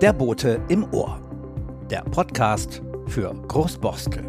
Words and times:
Der 0.00 0.12
Bote 0.12 0.60
im 0.68 0.84
Ohr. 0.92 1.18
Der 1.90 2.02
Podcast 2.02 2.82
für 3.06 3.34
Großborstel. 3.48 4.24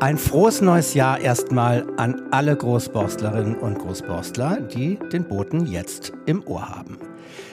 Ein 0.00 0.16
frohes 0.16 0.60
neues 0.60 0.94
Jahr 0.94 1.20
erstmal 1.20 1.86
an 1.98 2.22
alle 2.30 2.56
Großborstlerinnen 2.56 3.56
und 3.56 3.78
Großborstler, 3.78 4.60
die 4.60 4.98
den 5.12 5.28
Boten 5.28 5.66
jetzt 5.66 6.12
im 6.24 6.42
Ohr 6.46 6.68
haben. 6.68 6.96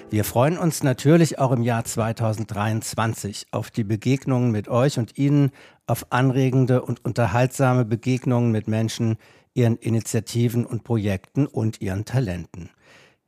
Wir 0.09 0.23
freuen 0.23 0.57
uns 0.57 0.81
natürlich 0.81 1.39
auch 1.39 1.51
im 1.51 1.61
Jahr 1.61 1.83
2023 1.83 3.47
auf 3.51 3.69
die 3.69 3.83
Begegnungen 3.83 4.51
mit 4.51 4.69
euch 4.69 4.97
und 4.97 5.17
Ihnen, 5.17 5.51
auf 5.87 6.07
anregende 6.11 6.81
und 6.81 7.03
unterhaltsame 7.03 7.83
Begegnungen 7.83 8.51
mit 8.51 8.69
Menschen, 8.69 9.17
ihren 9.57 9.75
Initiativen 9.77 10.65
und 10.65 10.83
Projekten 10.83 11.47
und 11.47 11.81
ihren 11.81 12.05
Talenten. 12.05 12.69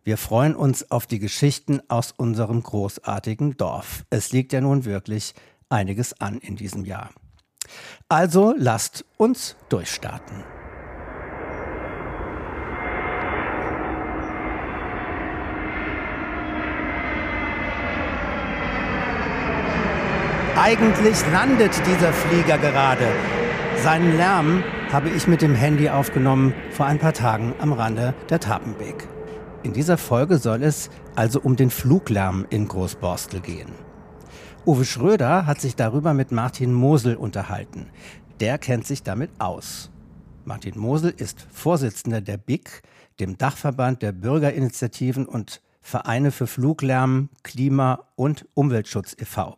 Wir 0.03 0.17
freuen 0.17 0.55
uns 0.55 0.91
auf 0.91 1.07
die 1.07 1.19
Geschichten 1.19 1.81
aus 1.89 2.13
unserem 2.15 2.63
großartigen 2.63 3.57
Dorf. 3.57 4.05
Es 4.09 4.31
liegt 4.31 4.53
ja 4.53 4.61
nun 4.61 4.85
wirklich 4.85 5.33
einiges 5.69 6.19
an 6.21 6.37
in 6.37 6.55
diesem 6.55 6.85
Jahr. 6.85 7.09
Also 8.07 8.53
lasst 8.57 9.05
uns 9.17 9.55
durchstarten. 9.69 10.43
Eigentlich 20.55 21.17
landet 21.31 21.71
dieser 21.87 22.13
Flieger 22.13 22.57
gerade. 22.57 23.07
Seinen 23.77 24.17
Lärm 24.17 24.63
habe 24.91 25.09
ich 25.09 25.27
mit 25.27 25.43
dem 25.43 25.53
Handy 25.53 25.87
aufgenommen 25.89 26.51
vor 26.71 26.87
ein 26.87 26.97
paar 26.97 27.13
Tagen 27.13 27.53
am 27.59 27.73
Rande 27.73 28.15
der 28.29 28.39
Tapenbeek. 28.39 29.07
In 29.61 29.71
dieser 29.71 29.99
Folge 29.99 30.39
soll 30.39 30.63
es 30.63 30.89
also 31.15 31.39
um 31.41 31.55
den 31.55 31.69
Fluglärm 31.69 32.47
in 32.49 32.67
Großborstel 32.67 33.39
gehen. 33.39 33.69
Uwe 34.65 34.85
Schröder 34.85 35.45
hat 35.45 35.61
sich 35.61 35.75
darüber 35.75 36.15
mit 36.15 36.31
Martin 36.31 36.73
Mosel 36.73 37.15
unterhalten. 37.15 37.91
Der 38.39 38.57
kennt 38.57 38.87
sich 38.87 39.03
damit 39.03 39.29
aus. 39.37 39.91
Martin 40.43 40.79
Mosel 40.79 41.13
ist 41.15 41.45
Vorsitzender 41.51 42.21
der 42.21 42.37
BIC, 42.37 42.81
dem 43.19 43.37
Dachverband 43.37 44.01
der 44.01 44.11
Bürgerinitiativen 44.11 45.27
und 45.27 45.61
Vereine 45.81 46.31
für 46.31 46.47
Fluglärm, 46.47 47.29
Klima 47.43 48.07
und 48.15 48.47
Umweltschutz 48.55 49.15
e.V. 49.19 49.55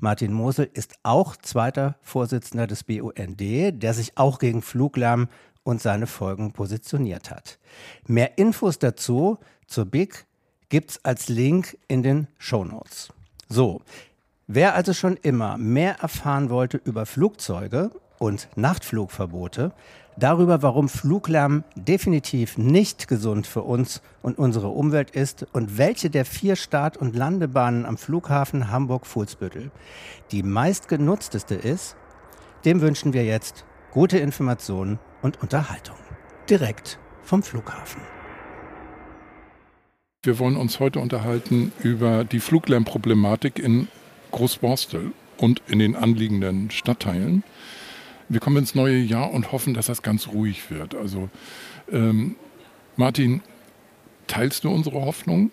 Martin 0.00 0.32
Mosel 0.32 0.70
ist 0.72 0.94
auch 1.02 1.36
zweiter 1.36 1.96
Vorsitzender 2.00 2.66
des 2.66 2.84
BUND, 2.84 3.40
der 3.40 3.94
sich 3.94 4.16
auch 4.16 4.38
gegen 4.38 4.62
Fluglärm 4.62 5.28
und 5.62 5.82
seine 5.82 6.06
Folgen 6.06 6.52
positioniert 6.52 7.30
hat. 7.30 7.58
Mehr 8.06 8.38
Infos 8.38 8.78
dazu 8.78 9.38
zur 9.66 9.84
BIC 9.84 10.26
gibt's 10.70 11.04
als 11.04 11.28
Link 11.28 11.76
in 11.86 12.02
den 12.02 12.28
Show 12.38 12.64
Notes. 12.64 13.12
So, 13.48 13.82
wer 14.46 14.74
also 14.74 14.94
schon 14.94 15.16
immer 15.16 15.58
mehr 15.58 15.96
erfahren 16.00 16.48
wollte 16.48 16.78
über 16.78 17.04
Flugzeuge 17.04 17.90
und 18.18 18.48
Nachtflugverbote, 18.56 19.72
darüber, 20.16 20.62
warum 20.62 20.88
Fluglärm 20.88 21.64
definitiv 21.74 22.58
nicht 22.58 23.08
gesund 23.08 23.46
für 23.46 23.62
uns 23.62 24.02
und 24.22 24.38
unsere 24.38 24.68
Umwelt 24.68 25.10
ist 25.10 25.46
und 25.52 25.78
welche 25.78 26.10
der 26.10 26.24
vier 26.24 26.56
Start- 26.56 26.96
und 26.96 27.16
Landebahnen 27.16 27.86
am 27.86 27.96
Flughafen 27.96 28.70
Hamburg-Fuhlsbüttel 28.70 29.70
die 30.32 30.42
meistgenutzteste 30.42 31.54
ist, 31.54 31.96
dem 32.64 32.80
wünschen 32.80 33.12
wir 33.12 33.24
jetzt 33.24 33.64
gute 33.90 34.18
Informationen 34.18 34.98
und 35.22 35.42
Unterhaltung. 35.42 35.96
Direkt 36.48 36.98
vom 37.22 37.42
Flughafen. 37.42 38.02
Wir 40.22 40.38
wollen 40.38 40.56
uns 40.56 40.80
heute 40.80 40.98
unterhalten 40.98 41.72
über 41.82 42.24
die 42.24 42.40
Fluglärmproblematik 42.40 43.58
in 43.58 43.88
Großborstel 44.32 45.12
und 45.38 45.62
in 45.66 45.78
den 45.78 45.96
anliegenden 45.96 46.70
Stadtteilen. 46.70 47.42
Wir 48.30 48.38
kommen 48.38 48.58
ins 48.58 48.76
neue 48.76 48.96
Jahr 48.96 49.32
und 49.32 49.50
hoffen, 49.50 49.74
dass 49.74 49.86
das 49.86 50.02
ganz 50.02 50.28
ruhig 50.28 50.70
wird. 50.70 50.94
Also 50.94 51.28
ähm, 51.90 52.36
Martin, 52.94 53.42
teilst 54.28 54.62
du 54.62 54.70
unsere 54.70 55.04
Hoffnung? 55.04 55.50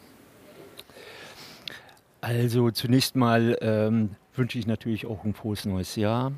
Also 2.22 2.70
zunächst 2.70 3.16
mal 3.16 3.58
ähm, 3.62 4.12
wünsche 4.36 4.60
ich 4.60 4.68
natürlich 4.68 5.08
auch 5.08 5.26
ein 5.26 5.34
frohes 5.34 5.66
neues 5.66 5.96
Jahr. 5.96 6.34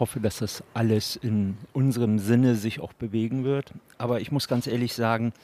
Hoffe, 0.00 0.20
dass 0.20 0.38
das 0.38 0.64
alles 0.72 1.16
in 1.16 1.58
unserem 1.74 2.18
Sinne 2.18 2.54
sich 2.54 2.80
auch 2.80 2.94
bewegen 2.94 3.44
wird. 3.44 3.74
Aber 3.98 4.22
ich 4.22 4.32
muss 4.32 4.48
ganz 4.48 4.66
ehrlich 4.66 4.94
sagen, 4.94 5.34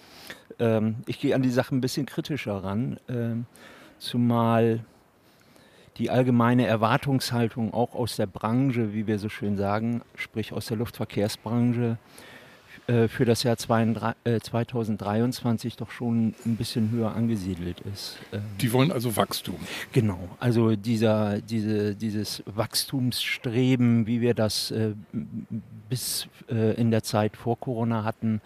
ähm, 0.58 0.96
ich 1.04 1.20
gehe 1.20 1.34
an 1.34 1.42
die 1.42 1.50
Sache 1.50 1.74
ein 1.74 1.82
bisschen 1.82 2.06
kritischer 2.06 2.64
ran, 2.64 2.98
ähm, 3.10 3.44
zumal 3.98 4.86
die 5.98 6.10
allgemeine 6.10 6.66
Erwartungshaltung 6.66 7.72
auch 7.72 7.94
aus 7.94 8.16
der 8.16 8.26
Branche, 8.26 8.92
wie 8.92 9.06
wir 9.06 9.18
so 9.18 9.28
schön 9.28 9.56
sagen, 9.56 10.02
sprich 10.16 10.52
aus 10.52 10.66
der 10.66 10.76
Luftverkehrsbranche, 10.76 11.98
äh, 12.86 13.08
für 13.08 13.24
das 13.24 13.44
Jahr 13.44 13.56
2023 13.56 15.72
äh, 15.72 15.76
doch 15.78 15.90
schon 15.90 16.34
ein 16.44 16.56
bisschen 16.56 16.90
höher 16.90 17.14
angesiedelt 17.14 17.80
ist. 17.80 18.18
Ähm, 18.30 18.42
die 18.60 18.74
wollen 18.74 18.92
also 18.92 19.16
Wachstum. 19.16 19.56
Genau, 19.92 20.28
also 20.38 20.76
dieser, 20.76 21.40
diese, 21.40 21.94
dieses 21.94 22.42
Wachstumsstreben, 22.44 24.06
wie 24.06 24.20
wir 24.20 24.34
das 24.34 24.70
äh, 24.70 24.92
bis 25.88 26.28
in 26.48 26.90
der 26.90 27.02
Zeit 27.02 27.36
vor 27.36 27.58
Corona 27.58 28.04
hatten, 28.04 28.42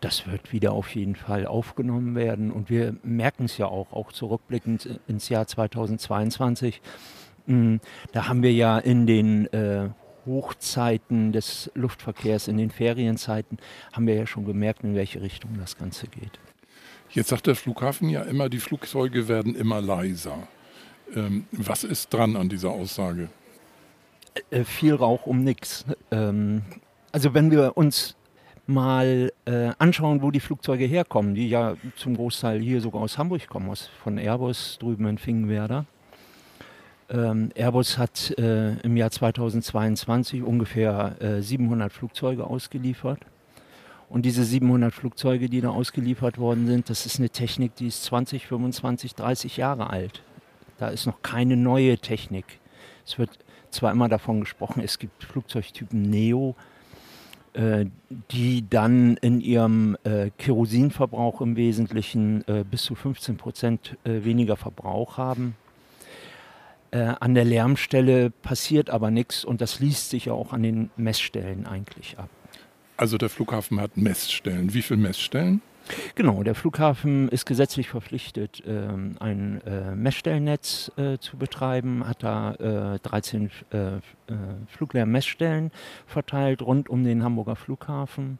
das 0.00 0.26
wird 0.26 0.52
wieder 0.52 0.72
auf 0.72 0.94
jeden 0.94 1.16
Fall 1.16 1.46
aufgenommen 1.46 2.14
werden. 2.14 2.50
Und 2.50 2.70
wir 2.70 2.96
merken 3.02 3.44
es 3.44 3.58
ja 3.58 3.66
auch, 3.66 3.92
auch 3.92 4.12
zurückblickend 4.12 5.00
ins 5.08 5.28
Jahr 5.28 5.46
2022. 5.46 6.80
Mm, 7.46 7.76
da 8.12 8.28
haben 8.28 8.42
wir 8.42 8.52
ja 8.52 8.78
in 8.78 9.06
den 9.06 9.46
äh, 9.52 9.88
Hochzeiten 10.26 11.32
des 11.32 11.70
Luftverkehrs, 11.74 12.48
in 12.48 12.58
den 12.58 12.70
Ferienzeiten, 12.70 13.58
haben 13.92 14.06
wir 14.06 14.14
ja 14.14 14.26
schon 14.26 14.44
gemerkt, 14.44 14.82
in 14.82 14.94
welche 14.94 15.22
Richtung 15.22 15.56
das 15.58 15.78
Ganze 15.78 16.08
geht. 16.08 16.38
Jetzt 17.10 17.28
sagt 17.28 17.46
der 17.46 17.54
Flughafen 17.54 18.08
ja 18.08 18.22
immer, 18.22 18.48
die 18.48 18.58
Flugzeuge 18.58 19.28
werden 19.28 19.54
immer 19.54 19.80
leiser. 19.80 20.48
Ähm, 21.14 21.46
was 21.52 21.84
ist 21.84 22.12
dran 22.12 22.36
an 22.36 22.48
dieser 22.48 22.70
Aussage? 22.70 23.28
Äh, 24.50 24.64
viel 24.64 24.94
Rauch 24.94 25.26
um 25.26 25.44
nichts. 25.44 25.84
Ähm, 26.10 26.62
also 27.12 27.32
wenn 27.32 27.50
wir 27.50 27.76
uns 27.76 28.16
mal 28.66 29.32
äh, 29.44 29.70
anschauen, 29.78 30.22
wo 30.22 30.30
die 30.30 30.40
Flugzeuge 30.40 30.84
herkommen, 30.84 31.34
die 31.34 31.48
ja 31.48 31.76
zum 31.96 32.16
Großteil 32.16 32.60
hier 32.60 32.80
sogar 32.80 33.02
aus 33.02 33.18
Hamburg 33.18 33.46
kommen, 33.48 33.68
aus, 33.70 33.88
von 34.02 34.18
Airbus 34.18 34.78
drüben 34.78 35.06
in 35.06 35.18
Fingenwerder. 35.18 35.86
Ähm, 37.08 37.50
Airbus 37.54 37.98
hat 37.98 38.36
äh, 38.38 38.72
im 38.80 38.96
Jahr 38.96 39.10
2022 39.10 40.42
ungefähr 40.42 41.16
äh, 41.20 41.40
700 41.40 41.92
Flugzeuge 41.92 42.44
ausgeliefert. 42.44 43.20
Und 44.08 44.22
diese 44.22 44.44
700 44.44 44.92
Flugzeuge, 44.92 45.48
die 45.48 45.60
da 45.60 45.70
ausgeliefert 45.70 46.38
worden 46.38 46.66
sind, 46.66 46.90
das 46.90 47.06
ist 47.06 47.18
eine 47.18 47.30
Technik, 47.30 47.74
die 47.76 47.88
ist 47.88 48.04
20, 48.04 48.46
25, 48.46 49.14
30 49.14 49.56
Jahre 49.56 49.90
alt. 49.90 50.22
Da 50.78 50.88
ist 50.88 51.06
noch 51.06 51.22
keine 51.22 51.56
neue 51.56 51.98
Technik. 51.98 52.60
Es 53.04 53.18
wird 53.18 53.30
zwar 53.70 53.92
immer 53.92 54.08
davon 54.08 54.40
gesprochen, 54.40 54.80
es 54.82 54.98
gibt 54.98 55.24
Flugzeugtypen 55.24 56.02
Neo, 56.02 56.54
die 58.30 58.68
dann 58.68 59.16
in 59.16 59.40
ihrem 59.40 59.96
äh, 60.04 60.30
Kerosinverbrauch 60.36 61.40
im 61.40 61.56
Wesentlichen 61.56 62.46
äh, 62.48 62.64
bis 62.70 62.82
zu 62.82 62.94
15 62.94 63.38
Prozent 63.38 63.96
äh, 64.04 64.24
weniger 64.24 64.56
Verbrauch 64.56 65.16
haben. 65.16 65.56
Äh, 66.90 67.14
an 67.20 67.34
der 67.34 67.44
Lärmstelle 67.44 68.30
passiert 68.30 68.90
aber 68.90 69.10
nichts 69.10 69.44
und 69.44 69.60
das 69.60 69.80
liest 69.80 70.10
sich 70.10 70.26
ja 70.26 70.32
auch 70.34 70.52
an 70.52 70.62
den 70.62 70.90
Messstellen 70.96 71.66
eigentlich 71.66 72.18
ab. 72.18 72.28
Also 72.96 73.18
der 73.18 73.28
Flughafen 73.28 73.80
hat 73.80 73.96
Messstellen. 73.96 74.72
Wie 74.72 74.82
viele 74.82 75.00
Messstellen? 75.00 75.62
Genau, 76.14 76.42
der 76.42 76.54
Flughafen 76.54 77.28
ist 77.28 77.46
gesetzlich 77.46 77.88
verpflichtet, 77.88 78.62
ähm, 78.66 79.16
ein 79.20 79.60
äh, 79.66 79.94
Messstellennetz 79.94 80.90
äh, 80.96 81.18
zu 81.18 81.36
betreiben, 81.36 82.06
hat 82.06 82.22
da 82.22 82.54
äh, 82.94 82.98
13 82.98 83.50
äh, 83.70 83.96
äh, 83.96 84.00
Fluglärmmessstellen 84.68 85.70
verteilt 86.06 86.62
rund 86.62 86.88
um 86.88 87.04
den 87.04 87.22
Hamburger 87.22 87.56
Flughafen, 87.56 88.38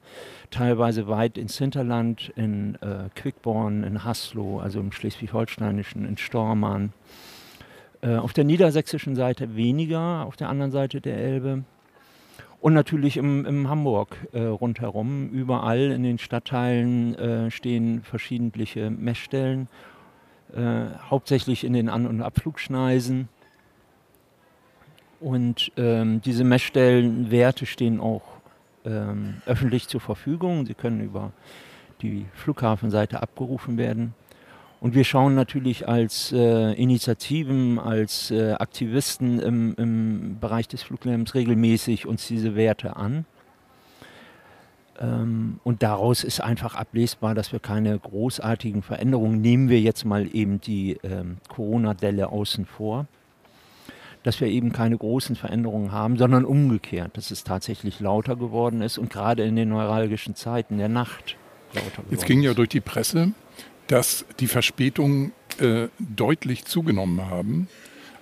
teilweise 0.50 1.08
weit 1.08 1.38
ins 1.38 1.58
Hinterland, 1.58 2.32
in 2.34 2.76
äh, 2.76 3.08
Quickborn, 3.14 3.84
in 3.84 4.04
Haslo, 4.04 4.60
also 4.60 4.81
im 4.81 4.92
Schleswig-Holsteinischen, 4.92 6.06
in 6.06 6.16
Stormann. 6.16 6.92
auf 8.02 8.32
der 8.32 8.44
niedersächsischen 8.44 9.16
Seite 9.16 9.56
weniger, 9.56 10.26
auf 10.26 10.37
der 10.37 10.49
anderen 10.49 10.70
Seite 10.70 11.00
der 11.00 11.16
Elbe. 11.16 11.64
Und 12.66 12.74
natürlich 12.74 13.16
im, 13.16 13.46
im 13.46 13.68
Hamburg 13.68 14.16
äh, 14.32 14.40
rundherum, 14.40 15.28
überall 15.28 15.92
in 15.92 16.02
den 16.02 16.18
Stadtteilen 16.18 17.14
äh, 17.14 17.50
stehen 17.52 18.02
verschiedentliche 18.02 18.90
Messstellen, 18.90 19.68
äh, 20.52 20.86
hauptsächlich 21.08 21.62
in 21.62 21.74
den 21.74 21.88
An- 21.88 22.08
und 22.08 22.22
Abflugschneisen. 22.22 23.28
Und 25.20 25.70
ähm, 25.76 26.20
diese 26.22 26.42
Messstellenwerte 26.42 27.66
stehen 27.66 28.00
auch 28.00 28.24
ähm, 28.84 29.42
öffentlich 29.46 29.86
zur 29.86 30.00
Verfügung. 30.00 30.66
Sie 30.66 30.74
können 30.74 31.00
über 31.00 31.30
die 32.02 32.26
Flughafenseite 32.34 33.22
abgerufen 33.22 33.78
werden. 33.78 34.12
Und 34.81 34.94
wir 34.94 35.05
schauen 35.05 35.34
natürlich 35.34 35.88
als 35.88 36.32
äh, 36.32 36.73
Initiativen, 36.75 37.78
als 37.78 38.31
äh, 38.31 38.52
Aktivisten 38.52 39.40
im, 39.40 39.75
im, 39.76 40.38
Bereich 40.38 40.69
des 40.69 40.82
Fluglärms 40.82 41.34
regelmäßig 41.34 42.06
uns 42.06 42.26
diese 42.26 42.56
Werte 42.56 42.96
an. 42.96 43.25
Ähm, 45.00 45.61
und 45.64 45.82
daraus 45.82 46.25
ist 46.25 46.40
einfach 46.40 46.75
ablesbar, 46.75 47.34
dass 47.34 47.52
wir 47.52 47.58
keine 47.58 47.99
großartigen 47.99 48.82
Veränderungen, 48.82 49.40
nehmen 49.40 49.69
wir 49.70 49.81
jetzt 49.81 50.05
mal 50.05 50.28
eben 50.34 50.61
die 50.61 50.99
ähm, 51.02 51.38
Corona-Delle 51.49 52.28
außen 52.28 52.67
vor, 52.67 53.06
dass 54.25 54.40
wir 54.40 54.49
eben 54.49 54.73
keine 54.73 54.99
großen 54.99 55.37
Veränderungen 55.37 55.93
haben, 55.93 56.19
sondern 56.19 56.44
umgekehrt, 56.44 57.17
dass 57.17 57.31
es 57.31 57.44
tatsächlich 57.44 58.00
lauter 58.00 58.37
geworden 58.37 58.82
ist 58.82 58.99
und 58.99 59.08
gerade 59.08 59.44
in 59.44 59.56
den 59.56 59.70
neuralgischen 59.70 60.34
Zeiten 60.34 60.78
der 60.78 60.88
Nacht 60.88 61.37
lauter 61.73 61.90
geworden 61.90 62.08
Jetzt 62.11 62.26
ging 62.26 62.43
ja 62.43 62.52
durch 62.52 62.69
die 62.69 62.81
Presse, 62.81 63.32
dass 63.88 64.25
die 64.41 64.49
Verspätungen 64.49 65.33
äh, 65.59 65.88
deutlich 65.99 66.65
zugenommen 66.65 67.27
haben, 67.27 67.69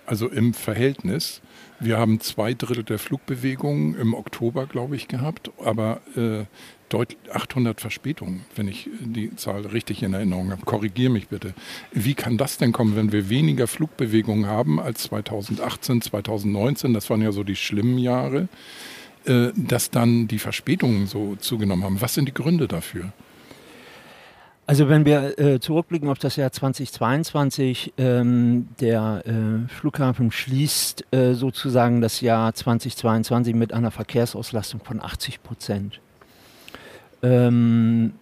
also 0.07 0.29
im 0.29 0.55
Verhältnis. 0.55 1.41
Wir 1.81 1.99
haben 1.99 2.21
zwei 2.21 2.55
Drittel 2.55 2.85
der 2.85 2.99
Flugbewegungen 2.99 3.99
im 3.99 4.15
Oktober, 4.15 4.67
glaube 4.67 4.97
ich, 4.97 5.09
gehabt, 5.09 5.51
aber 5.63 6.01
äh, 6.17 6.45
800 7.33 7.81
Verspätungen, 7.81 8.45
wenn 8.55 8.69
ich 8.69 8.89
die 9.01 9.35
Zahl 9.37 9.67
richtig 9.67 10.03
in 10.03 10.15
Erinnerung 10.15 10.51
habe. 10.53 10.65
Korrigiere 10.65 11.11
mich 11.11 11.29
bitte. 11.29 11.55
Wie 11.93 12.15
kann 12.15 12.37
das 12.37 12.57
denn 12.57 12.73
kommen, 12.73 12.95
wenn 12.95 13.11
wir 13.11 13.29
weniger 13.29 13.67
Flugbewegungen 13.67 14.47
haben 14.47 14.79
als 14.79 15.03
2018, 15.05 16.03
2019? 16.03 16.95
Das 16.95 17.11
waren 17.11 17.23
ja 17.23 17.33
so 17.33 17.43
die 17.43 17.57
schlimmen 17.57 17.99
Jahre, 17.99 18.49
äh, 19.25 19.49
dass 19.57 19.91
dann 19.91 20.29
die 20.29 20.39
Verspätungen 20.39 21.07
so 21.07 21.37
zugenommen 21.37 21.85
haben. 21.85 22.01
Was 22.01 22.15
sind 22.15 22.27
die 22.29 22.35
Gründe 22.35 22.69
dafür? 22.69 23.13
Also 24.67 24.89
wenn 24.89 25.05
wir 25.05 25.39
äh, 25.39 25.61
zurückblicken 25.61 26.09
auf 26.09 26.19
das 26.19 26.37
Jahr 26.37 26.51
2022, 26.51 27.93
ähm, 27.99 28.69
der 28.81 29.23
äh, 29.27 29.69
Flughafen 29.69 30.31
schließt 30.31 31.05
äh, 31.13 31.35
sozusagen 31.35 32.01
das 32.01 32.23
Jahr 32.23 32.55
2022 32.55 33.55
mit 33.55 33.75
einer 33.75 33.91
Verkehrsauslastung 33.91 34.81
von 34.81 35.03
80 35.03 35.43
Prozent. 35.43 36.01
Ähm, 37.23 38.15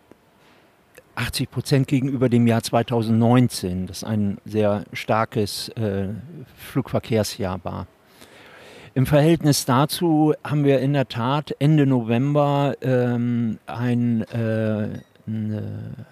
80 1.14 1.50
Prozent 1.50 1.86
gegenüber 1.86 2.28
dem 2.28 2.46
Jahr 2.48 2.62
2019, 2.62 3.86
das 3.86 4.02
ein 4.02 4.38
sehr 4.44 4.84
starkes 4.92 5.68
äh, 5.70 6.08
Flugverkehrsjahr 6.56 7.60
war. 7.62 7.86
Im 8.94 9.06
Verhältnis 9.06 9.64
dazu 9.64 10.34
haben 10.42 10.64
wir 10.64 10.80
in 10.80 10.92
der 10.92 11.08
Tat 11.08 11.54
Ende 11.60 11.86
November 11.86 12.74
ähm, 12.82 13.58
ein, 13.66 14.22
äh, 14.22 15.00
eine, 15.26 16.06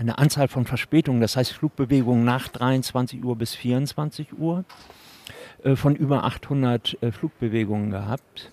eine 0.00 0.18
Anzahl 0.18 0.48
von 0.48 0.64
Verspätungen, 0.64 1.20
das 1.20 1.36
heißt 1.36 1.52
Flugbewegungen 1.52 2.24
nach 2.24 2.48
23 2.48 3.22
Uhr 3.22 3.36
bis 3.36 3.54
24 3.54 4.38
Uhr, 4.38 4.64
äh, 5.62 5.76
von 5.76 5.94
über 5.94 6.24
800 6.24 6.96
äh, 7.02 7.12
Flugbewegungen 7.12 7.90
gehabt. 7.90 8.50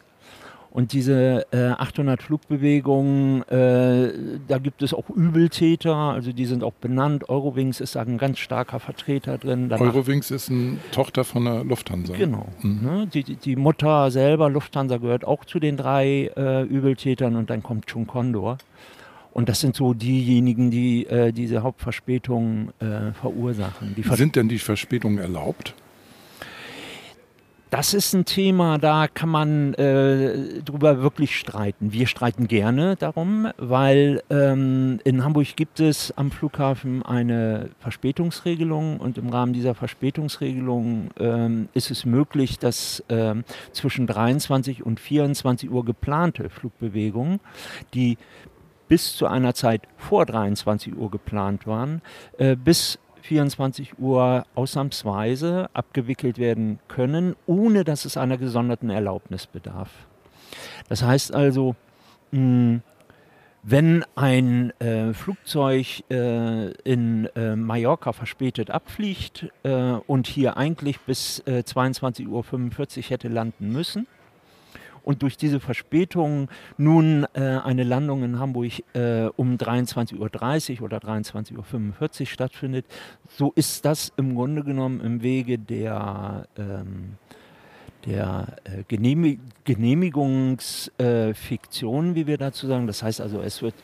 Und 0.70 0.92
diese 0.92 1.48
äh, 1.52 1.70
800 1.70 2.22
Flugbewegungen, 2.22 3.42
äh, 3.48 4.12
da 4.48 4.58
gibt 4.58 4.84
es 4.84 4.94
auch 4.94 5.10
Übeltäter, 5.10 5.96
also 5.96 6.34
die 6.34 6.46
sind 6.46 6.64
auch 6.64 6.74
benannt. 6.74 7.30
Eurowings 7.30 7.80
ist 7.80 7.96
da 7.96 8.02
ein 8.02 8.18
ganz 8.18 8.38
starker 8.40 8.80
Vertreter 8.80 9.38
drin. 9.38 9.70
Danach 9.70 9.86
Eurowings 9.86 10.30
ist 10.30 10.52
eine 10.52 10.78
Tochter 10.92 11.24
von 11.24 11.46
der 11.46 11.64
Lufthansa. 11.64 12.14
Genau. 12.16 12.48
Mhm. 12.62 12.80
Ne? 12.84 13.08
Die, 13.12 13.24
die, 13.24 13.56
Mutter 13.56 14.12
selber, 14.12 14.50
Lufthansa, 14.50 14.98
gehört 14.98 15.26
auch 15.26 15.46
zu 15.46 15.60
den 15.60 15.78
drei 15.78 16.30
äh, 16.36 16.64
Übeltätern 16.64 17.38
und 17.38 17.50
dann 17.50 17.64
kommt 17.64 17.88
Chung 17.88 18.06
Condor. 18.06 18.58
Und 19.38 19.50
das 19.50 19.60
sind 19.60 19.75
so 19.75 19.94
diejenigen, 19.94 20.72
die 20.72 21.06
äh, 21.06 21.31
diese 21.31 21.62
Hauptverspätungen 21.62 22.69
äh, 22.80 23.13
verursachen. 23.13 23.95
Vers 24.01 24.18
sind 24.18 24.36
denn 24.36 24.50
die 24.50 24.57
Verspätungen 24.57 25.19
erlaubt? 25.19 25.75
Das 27.69 27.94
ist 27.94 28.16
ein 28.16 28.25
Thema, 28.25 28.80
da 28.80 29.07
kann 29.07 29.30
man 29.30 29.75
äh, 29.75 30.63
drüber 30.63 31.04
wirklich 31.04 31.38
streiten. 31.38 31.94
Wir 31.94 32.07
streiten 32.07 32.48
gerne 32.48 32.95
darum, 32.95 33.48
weil 33.57 34.24
ähm, 34.31 35.01
in 35.04 35.24
Hamburg 35.24 35.56
gibt 35.56 35.81
es 35.81 36.18
am 36.18 36.31
Flughafen 36.31 37.04
eine 37.04 37.69
Verspätungsregelung 37.78 38.98
und 39.00 39.19
im 39.19 39.30
Rahmen 39.30 39.54
dieser 39.54 39.75
Verspätungsregelung 39.75 41.12
ähm, 41.19 41.69
ist 41.75 41.92
es 41.92 42.06
möglich, 42.06 42.57
dass 42.57 43.04
ähm, 43.10 43.44
zwischen 43.72 44.07
23 44.07 44.83
und 44.83 45.00
24 45.00 45.69
Uhr 45.69 45.86
geplante 45.86 46.50
Flugbewegungen, 46.50 47.40
die 47.94 48.18
bis 48.88 49.16
zu 49.16 49.28
einer 49.28 49.54
Zeit 49.54 49.84
vor 49.98 50.25
23 50.25 50.95
Uhr 50.95 51.12
geplant 51.12 51.68
waren, 51.68 52.01
äh, 52.38 52.56
bis 52.56 53.00
24 53.22 54.00
Uhr 54.00 54.45
ausnahmsweise 54.56 55.69
abgewickelt 55.74 56.38
werden 56.38 56.80
können, 56.88 57.36
ohne 57.45 57.84
dass 57.84 58.06
es 58.06 58.16
einer 58.16 58.38
gesonderten 58.38 58.89
Erlaubnis 58.89 59.48
bedarf. 59.48 59.89
Das 60.88 61.04
heißt 61.04 61.36
also, 61.36 61.75
mh, 62.31 62.80
wenn 63.69 64.06
ein 64.16 64.72
äh, 64.80 65.13
Flugzeug 65.13 66.04
äh, 66.10 66.72
in 66.83 67.25
äh, 67.36 67.57
Mallorca 67.57 68.13
verspätet 68.13 68.72
abfliegt 68.72 69.51
äh, 69.63 69.92
und 70.07 70.28
hier 70.28 70.56
eigentlich 70.56 71.01
bis 71.01 71.44
22.45 71.45 72.28
Uhr 72.30 73.04
hätte 73.10 73.28
landen 73.28 73.74
müssen, 73.74 74.07
und 75.07 75.24
durch 75.24 75.38
diese 75.38 75.62
Verspätung 75.62 76.50
nun 76.77 77.25
äh, 77.33 77.39
eine 77.39 77.83
Landung 77.83 78.24
in 78.24 78.39
Hamburg 78.39 78.83
äh, 78.94 79.27
um 79.38 79.56
23.30 79.56 80.80
Uhr 80.80 80.83
oder 80.83 80.98
23.45 80.98 82.19
Uhr 82.19 82.25
stattfindet, 82.25 82.86
so 83.30 83.54
ist 83.56 83.86
das 83.86 84.12
im 84.18 84.36
Grunde 84.36 84.65
genommen 84.65 85.00
im 85.00 85.24
Wege 85.24 85.57
der 85.57 86.45
ähm, 86.57 87.15
der 88.06 88.57
äh, 88.65 88.83
Genehmig 88.89 89.39
Genehmigungsfiktion, 89.63 92.15
wie 92.15 92.27
wir 92.27 92.38
dazu 92.38 92.68
sagen. 92.68 92.86
Das 92.86 93.01
heißt 93.01 93.21
also, 93.21 93.39
es 93.39 93.62
wird. 93.62 93.75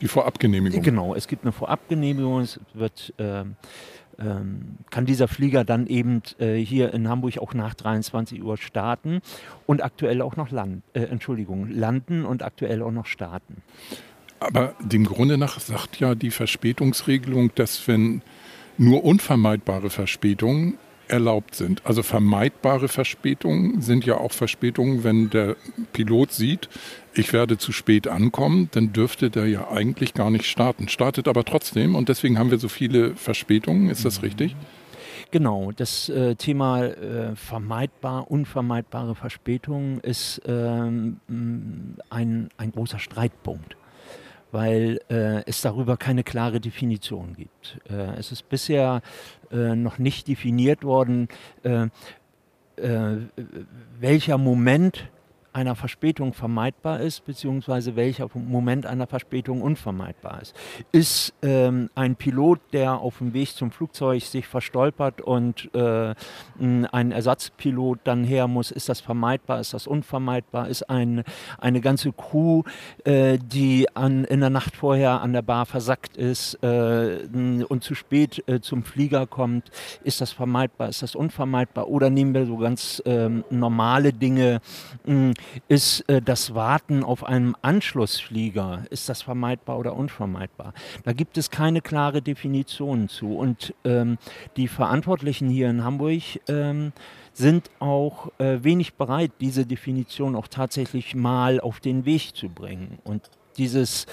Die 0.00 0.08
Vorabgenehmigung. 0.08 0.80
Genau, 0.80 1.14
es 1.14 1.28
gibt 1.28 1.44
eine 1.44 1.52
Vorabgenehmigung, 1.52 2.40
es 2.40 2.58
wird 2.72 3.12
ähm, 3.18 3.56
kann 4.90 5.06
dieser 5.06 5.28
Flieger 5.28 5.64
dann 5.64 5.86
eben 5.86 6.22
äh, 6.38 6.56
hier 6.56 6.92
in 6.92 7.08
Hamburg 7.08 7.38
auch 7.38 7.54
nach 7.54 7.74
23 7.74 8.42
Uhr 8.42 8.56
starten 8.56 9.20
und 9.66 9.82
aktuell 9.82 10.20
auch 10.22 10.36
noch 10.36 10.50
landen, 10.50 10.82
äh, 10.92 11.02
Entschuldigung, 11.02 11.70
landen 11.70 12.24
und 12.24 12.42
aktuell 12.42 12.82
auch 12.82 12.90
noch 12.90 13.06
starten. 13.06 13.62
Aber 14.38 14.74
dem 14.80 15.04
Grunde 15.04 15.36
nach 15.38 15.60
sagt 15.60 16.00
ja 16.00 16.14
die 16.14 16.30
Verspätungsregelung, 16.30 17.54
dass 17.54 17.86
wenn 17.88 18.22
nur 18.78 19.04
unvermeidbare 19.04 19.90
Verspätungen 19.90 20.78
erlaubt 21.10 21.54
sind. 21.54 21.82
Also 21.84 22.02
vermeidbare 22.02 22.88
Verspätungen 22.88 23.82
sind 23.82 24.04
ja 24.06 24.16
auch 24.16 24.32
Verspätungen, 24.32 25.04
wenn 25.04 25.30
der 25.30 25.56
Pilot 25.92 26.32
sieht, 26.32 26.68
ich 27.12 27.32
werde 27.32 27.58
zu 27.58 27.72
spät 27.72 28.08
ankommen, 28.08 28.68
dann 28.72 28.92
dürfte 28.92 29.30
der 29.30 29.46
ja 29.46 29.70
eigentlich 29.70 30.14
gar 30.14 30.30
nicht 30.30 30.46
starten. 30.46 30.88
Startet 30.88 31.28
aber 31.28 31.44
trotzdem 31.44 31.94
und 31.94 32.08
deswegen 32.08 32.38
haben 32.38 32.50
wir 32.50 32.58
so 32.58 32.68
viele 32.68 33.16
Verspätungen. 33.16 33.90
Ist 33.90 34.04
das 34.04 34.22
richtig? 34.22 34.54
Genau, 35.32 35.70
das 35.70 36.08
äh, 36.08 36.34
Thema 36.34 36.84
äh, 36.84 37.36
vermeidbar, 37.36 38.30
unvermeidbare 38.30 39.14
Verspätungen 39.14 40.00
ist 40.00 40.42
ähm, 40.46 41.20
ein, 42.10 42.48
ein 42.56 42.72
großer 42.72 42.98
Streitpunkt 42.98 43.76
weil 44.52 45.00
äh, 45.08 45.42
es 45.46 45.60
darüber 45.60 45.96
keine 45.96 46.24
klare 46.24 46.60
Definition 46.60 47.34
gibt. 47.36 47.78
Äh, 47.88 48.18
es 48.18 48.32
ist 48.32 48.48
bisher 48.48 49.02
äh, 49.50 49.74
noch 49.74 49.98
nicht 49.98 50.28
definiert 50.28 50.84
worden, 50.84 51.28
äh, 51.62 51.88
äh, 52.76 53.16
welcher 53.98 54.38
Moment 54.38 55.08
einer 55.52 55.74
Verspätung 55.74 56.32
vermeidbar 56.32 57.00
ist, 57.00 57.24
beziehungsweise 57.24 57.96
welcher 57.96 58.28
Moment 58.34 58.86
einer 58.86 59.06
Verspätung 59.06 59.62
unvermeidbar 59.62 60.42
ist. 60.42 60.54
Ist 60.92 61.34
ähm, 61.42 61.90
ein 61.94 62.16
Pilot, 62.16 62.60
der 62.72 62.98
auf 62.98 63.18
dem 63.18 63.32
Weg 63.34 63.48
zum 63.50 63.70
Flugzeug 63.70 64.22
sich 64.22 64.46
verstolpert 64.46 65.20
und 65.20 65.74
äh, 65.74 66.14
ein 66.58 67.12
Ersatzpilot 67.12 68.00
dann 68.04 68.24
her 68.24 68.46
muss, 68.46 68.70
ist 68.70 68.88
das 68.88 69.00
vermeidbar, 69.00 69.60
ist 69.60 69.74
das 69.74 69.86
unvermeidbar? 69.86 70.68
Ist 70.68 70.88
ein, 70.88 71.24
eine 71.58 71.80
ganze 71.80 72.12
Crew, 72.12 72.62
äh, 73.04 73.38
die 73.38 73.88
an, 73.94 74.24
in 74.24 74.40
der 74.40 74.50
Nacht 74.50 74.76
vorher 74.76 75.20
an 75.20 75.32
der 75.32 75.42
Bar 75.42 75.66
versackt 75.66 76.16
ist 76.16 76.62
äh, 76.62 77.26
und 77.68 77.82
zu 77.82 77.94
spät 77.94 78.44
äh, 78.46 78.60
zum 78.60 78.84
Flieger 78.84 79.26
kommt, 79.26 79.70
ist 80.04 80.20
das 80.20 80.32
vermeidbar, 80.32 80.88
ist 80.88 81.02
das 81.02 81.14
unvermeidbar? 81.14 81.88
Oder 81.88 82.10
nehmen 82.10 82.34
wir 82.34 82.46
so 82.46 82.56
ganz 82.56 83.02
ähm, 83.06 83.44
normale 83.50 84.12
Dinge, 84.12 84.60
ist 85.68 86.08
äh, 86.08 86.22
das 86.22 86.54
Warten 86.54 87.02
auf 87.04 87.24
einen 87.24 87.54
Anschlussflieger, 87.62 88.84
ist 88.90 89.08
das 89.08 89.22
vermeidbar 89.22 89.78
oder 89.78 89.94
unvermeidbar? 89.94 90.74
Da 91.04 91.12
gibt 91.12 91.38
es 91.38 91.50
keine 91.50 91.80
klare 91.80 92.22
Definition 92.22 93.08
zu. 93.08 93.36
Und 93.36 93.74
ähm, 93.84 94.18
die 94.56 94.68
Verantwortlichen 94.68 95.48
hier 95.48 95.70
in 95.70 95.84
Hamburg 95.84 96.22
ähm, 96.48 96.92
sind 97.32 97.70
auch 97.78 98.28
äh, 98.38 98.62
wenig 98.62 98.94
bereit, 98.94 99.32
diese 99.40 99.66
Definition 99.66 100.36
auch 100.36 100.48
tatsächlich 100.48 101.14
mal 101.14 101.60
auf 101.60 101.80
den 101.80 102.04
Weg 102.04 102.34
zu 102.34 102.48
bringen. 102.48 102.98
Und 103.04 103.30
dieses, 103.60 104.06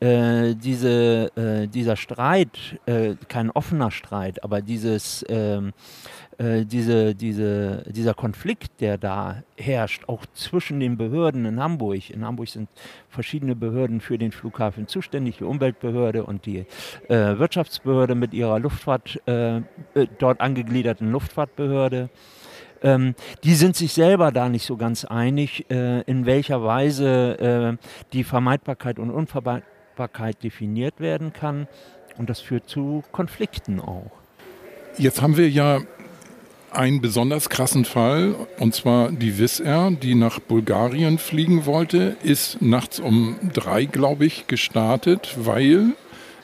äh, 0.00 0.54
diese, 0.54 1.30
äh, 1.36 1.68
dieser 1.68 1.96
Streit, 1.96 2.78
äh, 2.86 3.14
kein 3.28 3.50
offener 3.50 3.90
Streit, 3.90 4.42
aber 4.42 4.62
dieses, 4.62 5.24
ähm, 5.28 5.72
äh, 6.38 6.64
diese, 6.64 7.14
diese, 7.14 7.84
dieser 7.86 8.14
Konflikt, 8.14 8.80
der 8.80 8.96
da 8.98 9.42
herrscht, 9.56 10.08
auch 10.08 10.24
zwischen 10.32 10.80
den 10.80 10.96
Behörden 10.96 11.44
in 11.44 11.60
Hamburg. 11.60 12.10
In 12.10 12.24
Hamburg 12.24 12.48
sind 12.48 12.68
verschiedene 13.08 13.54
Behörden 13.54 14.00
für 14.00 14.16
den 14.18 14.32
Flughafen 14.32 14.88
zuständig, 14.88 15.36
die 15.38 15.44
Umweltbehörde 15.44 16.24
und 16.24 16.46
die 16.46 16.66
äh, 17.08 17.38
Wirtschaftsbehörde 17.38 18.14
mit 18.14 18.32
ihrer 18.32 18.58
Luftfahrt, 18.58 19.20
äh, 19.26 19.60
dort 20.18 20.40
angegliederten 20.40 21.12
Luftfahrtbehörde 21.12 22.08
ähm, 22.84 23.14
die 23.42 23.54
sind 23.54 23.74
sich 23.74 23.92
selber 23.94 24.30
da 24.30 24.48
nicht 24.48 24.64
so 24.64 24.76
ganz 24.76 25.04
einig, 25.04 25.66
äh, 25.70 26.02
in 26.02 26.26
welcher 26.26 26.62
Weise 26.62 27.78
äh, 27.80 27.86
die 28.12 28.22
Vermeidbarkeit 28.22 28.98
und 28.98 29.10
Unvermeidbarkeit 29.10 30.42
definiert 30.44 31.00
werden 31.00 31.32
kann. 31.32 31.66
Und 32.18 32.30
das 32.30 32.40
führt 32.40 32.68
zu 32.68 33.02
Konflikten 33.10 33.80
auch. 33.80 34.12
Jetzt 34.96 35.20
haben 35.20 35.36
wir 35.36 35.50
ja 35.50 35.80
einen 36.70 37.00
besonders 37.00 37.48
krassen 37.48 37.84
Fall, 37.84 38.34
und 38.58 38.74
zwar 38.74 39.10
die 39.10 39.38
Wizz 39.38 39.60
Air, 39.60 39.90
die 39.90 40.14
nach 40.14 40.38
Bulgarien 40.40 41.18
fliegen 41.18 41.66
wollte, 41.66 42.16
ist 42.22 42.60
nachts 42.60 43.00
um 43.00 43.36
drei, 43.52 43.84
glaube 43.84 44.26
ich, 44.26 44.46
gestartet, 44.46 45.36
weil 45.38 45.94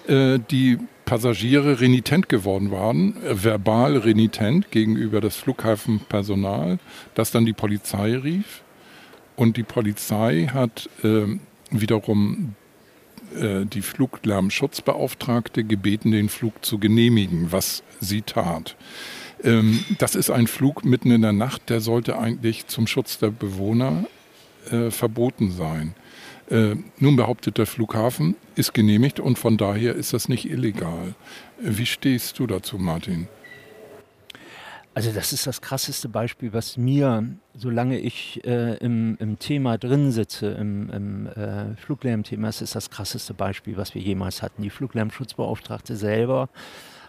äh, 0.09 0.39
die 0.51 0.79
Passagiere 1.11 1.81
renitent 1.81 2.29
geworden 2.29 2.71
waren, 2.71 3.17
äh, 3.25 3.43
verbal 3.43 3.97
renitent 3.97 4.71
gegenüber 4.71 5.21
das 5.21 5.35
Flughafenpersonal, 5.35 6.79
das 7.17 7.33
dann 7.33 7.45
die 7.45 7.53
Polizei 7.53 8.17
rief. 8.17 8.63
Und 9.35 9.57
die 9.57 9.65
Polizei 9.65 10.49
hat 10.55 10.89
äh, 11.03 11.27
wiederum 11.73 12.55
äh, 13.37 13.65
die 13.67 13.83
Fluglärmschutzbeauftragte 13.83 15.65
gebeten, 15.65 16.13
den 16.13 16.29
Flug 16.29 16.65
zu 16.65 16.79
genehmigen, 16.79 17.51
was 17.51 17.83
sie 17.99 18.23
tat. 18.23 18.77
Ähm, 19.43 19.85
das 19.99 20.15
ist 20.15 20.31
ein 20.31 20.47
Flug 20.47 20.85
mitten 20.85 21.11
in 21.11 21.23
der 21.23 21.33
Nacht, 21.33 21.71
der 21.71 21.81
sollte 21.81 22.21
eigentlich 22.21 22.69
zum 22.69 22.87
Schutz 22.87 23.19
der 23.19 23.33
Bewohner 23.33 24.05
äh, 24.71 24.93
verboten 24.93 25.51
sein. 25.51 25.97
Äh, 26.51 26.77
nun 26.99 27.17
behauptet 27.17 27.59
der 27.59 27.67
Flughafen, 27.67 28.35
ist 28.57 28.75
genehmigt 28.75 29.21
und 29.21 29.39
von 29.39 29.57
daher 29.57 29.95
ist 29.95 30.13
das 30.13 30.29
nicht 30.29 30.51
illegal. 30.51 31.15
Wie 31.61 31.87
stehst 31.87 32.39
du 32.39 32.47
dazu, 32.47 32.77
Martin? 32.77 33.29
Also 34.93 35.13
das 35.13 35.33
ist 35.33 35.47
das 35.47 35.61
krasseste 35.61 36.09
Beispiel, 36.09 36.53
was 36.53 36.77
mir, 36.77 37.25
solange 37.55 38.01
ich 38.01 38.45
äh, 38.45 38.77
im, 38.79 39.17
im, 39.21 39.39
Thema 39.39 39.79
drin 39.79 40.11
sitze, 40.11 40.49
im, 40.49 40.91
im 40.91 41.27
äh, 41.29 41.77
Fluglärmthema, 41.77 42.49
es 42.49 42.61
ist 42.61 42.75
das 42.75 42.91
krasseste 42.91 43.33
Beispiel, 43.33 43.77
was 43.77 43.95
wir 43.95 44.03
jemals 44.03 44.43
hatten. 44.43 44.63
Die 44.63 44.71
Fluglärmschutzbeauftragte 44.71 45.95
selber 45.95 46.49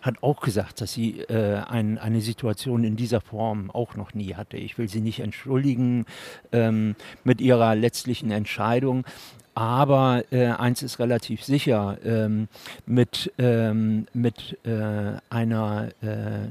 hat 0.01 0.23
auch 0.23 0.41
gesagt, 0.41 0.81
dass 0.81 0.93
sie 0.93 1.19
äh, 1.21 1.57
ein, 1.57 1.97
eine 1.97 2.21
Situation 2.21 2.83
in 2.83 2.95
dieser 2.95 3.21
Form 3.21 3.71
auch 3.71 3.95
noch 3.95 4.13
nie 4.13 4.35
hatte. 4.35 4.57
Ich 4.57 4.77
will 4.77 4.89
sie 4.89 5.01
nicht 5.01 5.19
entschuldigen 5.19 6.05
ähm, 6.51 6.95
mit 7.23 7.41
ihrer 7.41 7.75
letztlichen 7.75 8.31
Entscheidung. 8.31 9.05
Aber 9.53 10.23
äh, 10.31 10.47
eins 10.47 10.81
ist 10.81 10.99
relativ 10.99 11.43
sicher, 11.43 11.97
ähm, 12.05 12.47
mit, 12.85 13.31
ähm, 13.37 14.07
mit 14.13 14.57
äh, 14.65 15.17
einer 15.29 15.89
äh, 16.01 16.49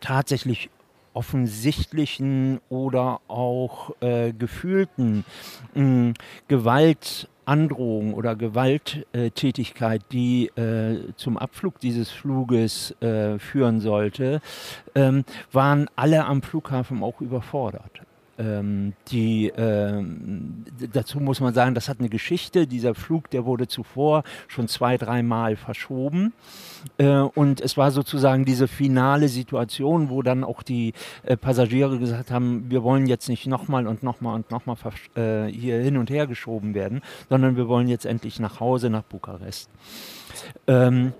tatsächlich 0.00 0.70
offensichtlichen 1.14 2.60
oder 2.68 3.20
auch 3.26 3.90
äh, 4.00 4.32
gefühlten 4.32 5.24
mh, 5.74 6.14
Gewalt 6.46 7.28
Androhung 7.48 8.14
oder 8.14 8.36
Gewalttätigkeit, 8.36 10.02
die 10.12 10.48
äh, 10.56 11.12
zum 11.16 11.38
Abflug 11.38 11.80
dieses 11.80 12.10
Fluges 12.10 12.94
äh, 13.00 13.38
führen 13.38 13.80
sollte, 13.80 14.40
ähm, 14.94 15.24
waren 15.50 15.88
alle 15.96 16.26
am 16.26 16.42
Flughafen 16.42 17.02
auch 17.02 17.20
überfordert. 17.20 18.02
Ähm, 18.38 18.92
die, 19.08 19.52
ähm, 19.56 20.64
dazu 20.92 21.18
muss 21.20 21.40
man 21.40 21.54
sagen, 21.54 21.74
das 21.74 21.88
hat 21.88 21.98
eine 21.98 22.08
Geschichte. 22.08 22.66
Dieser 22.66 22.94
Flug, 22.94 23.30
der 23.30 23.44
wurde 23.44 23.66
zuvor 23.66 24.22
schon 24.46 24.68
zwei, 24.68 24.96
dreimal 24.96 25.56
verschoben. 25.56 26.32
Äh, 26.98 27.08
und 27.08 27.60
es 27.60 27.76
war 27.76 27.90
sozusagen 27.90 28.44
diese 28.44 28.68
finale 28.68 29.28
Situation, 29.28 30.08
wo 30.08 30.22
dann 30.22 30.44
auch 30.44 30.62
die 30.62 30.92
äh, 31.24 31.36
Passagiere 31.36 31.98
gesagt 31.98 32.30
haben, 32.30 32.70
wir 32.70 32.82
wollen 32.82 33.06
jetzt 33.06 33.28
nicht 33.28 33.46
nochmal 33.46 33.86
und 33.86 34.02
nochmal 34.02 34.36
und 34.36 34.50
nochmal 34.50 34.76
äh, 35.16 35.46
hier 35.46 35.80
hin 35.80 35.96
und 35.96 36.10
her 36.10 36.26
geschoben 36.26 36.74
werden, 36.74 37.02
sondern 37.28 37.56
wir 37.56 37.68
wollen 37.68 37.88
jetzt 37.88 38.06
endlich 38.06 38.38
nach 38.38 38.60
Hause, 38.60 38.90
nach 38.90 39.02
Bukarest. 39.02 39.68
Ähm, 40.66 41.12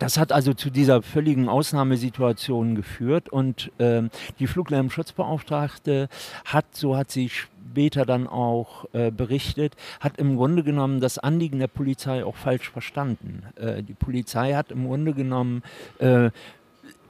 das 0.00 0.18
hat 0.18 0.32
also 0.32 0.54
zu 0.54 0.70
dieser 0.70 1.02
völligen 1.02 1.48
Ausnahmesituation 1.48 2.74
geführt 2.74 3.28
und 3.28 3.70
ähm, 3.78 4.10
die 4.38 4.46
Fluglärmschutzbeauftragte 4.46 6.08
hat, 6.46 6.64
so 6.72 6.96
hat 6.96 7.10
sie 7.10 7.28
später 7.28 8.06
dann 8.06 8.26
auch 8.26 8.86
äh, 8.92 9.10
berichtet, 9.10 9.76
hat 10.00 10.16
im 10.16 10.36
Grunde 10.36 10.64
genommen 10.64 11.00
das 11.00 11.18
Anliegen 11.18 11.58
der 11.58 11.68
Polizei 11.68 12.24
auch 12.24 12.36
falsch 12.36 12.70
verstanden. 12.70 13.44
Äh, 13.56 13.82
die 13.82 13.92
Polizei 13.92 14.54
hat 14.54 14.72
im 14.72 14.86
Grunde 14.86 15.12
genommen 15.12 15.62
äh, 15.98 16.30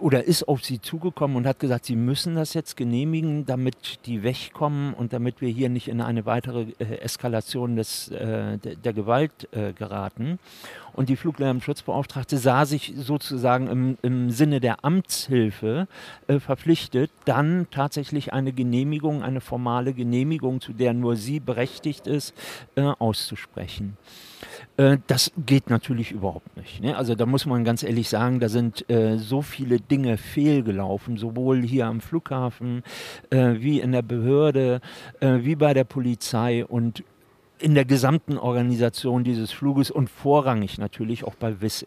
oder 0.01 0.25
ist 0.25 0.49
auf 0.49 0.65
sie 0.65 0.81
zugekommen 0.81 1.37
und 1.37 1.47
hat 1.47 1.59
gesagt, 1.59 1.85
sie 1.85 1.97
müssen 1.97 2.35
das 2.35 2.55
jetzt 2.55 2.77
genehmigen, 2.77 3.47
damit 3.47 4.07
die 4.07 4.23
wegkommen 4.23 4.95
und 4.95 5.13
damit 5.13 5.41
wir 5.41 5.49
hier 5.49 5.69
nicht 5.69 5.89
in 5.89 6.01
eine 6.01 6.27
weitere 6.27 6.67
äh, 6.79 6.99
Eskalation 7.01 7.77
des, 7.77 8.09
äh, 8.09 8.59
der, 8.59 8.77
der, 8.77 8.93
Gewalt 8.93 9.49
äh, 9.53 9.73
geraten. 9.73 10.39
Und 10.93 11.09
die 11.09 11.17
Fluglärmschutzbeauftragte 11.17 12.37
sah 12.39 12.67
sich 12.67 12.95
sozusagen 12.97 13.69
im, 13.69 13.99
im 14.03 14.31
Sinne 14.31 14.61
der 14.61 14.85
Amtshilfe 14.85 15.87
äh, 16.27 16.41
verpflichtet, 16.41 17.11
dann 17.25 17.69
tatsächlich 17.71 18.33
eine 18.33 18.53
Genehmigung, 18.53 19.23
eine 19.23 19.41
formale 19.41 19.93
Genehmigung, 19.93 20.61
zu 20.61 20.73
der 20.73 20.95
nur 20.95 21.17
sie 21.17 21.41
berechtigt 21.41 22.07
ist, 22.07 22.35
äh, 22.75 22.83
auszusprechen. 22.83 23.97
Äh, 24.81 24.99
das 25.07 25.31
geht 25.37 25.69
natürlich 25.69 26.11
überhaupt 26.11 26.57
nicht. 26.57 26.83
Ne? 26.83 26.97
Also 26.97 27.15
da 27.15 27.27
muss 27.27 27.45
man 27.45 27.65
ganz 27.65 27.83
ehrlich 27.83 28.09
sagen, 28.09 28.41
da 28.41 28.49
sind 28.49 28.89
äh, 28.89 29.19
so 29.19 29.43
viele 29.43 29.79
Dinge 29.79 30.17
fehlgelaufen, 30.17 31.19
sowohl 31.19 31.63
hier 31.63 31.87
am 31.87 32.01
Flughafen 32.01 32.83
äh, 33.29 33.57
wie 33.59 33.81
in 33.81 33.93
der 33.93 34.03
Behörde, 34.03 34.81
äh, 35.21 35.41
wie 35.43 35.55
bei 35.55 35.75
der 35.75 35.85
Polizei 35.85 36.65
und 36.65 37.05
in 37.59 37.75
der 37.75 37.85
gesamten 37.85 38.39
Organisation 38.39 39.23
dieses 39.23 39.53
Fluges 39.53 39.91
und 39.91 40.09
vorrangig 40.09 40.79
natürlich 40.79 41.25
auch 41.25 41.35
bei 41.35 41.61
Wizz. 41.61 41.85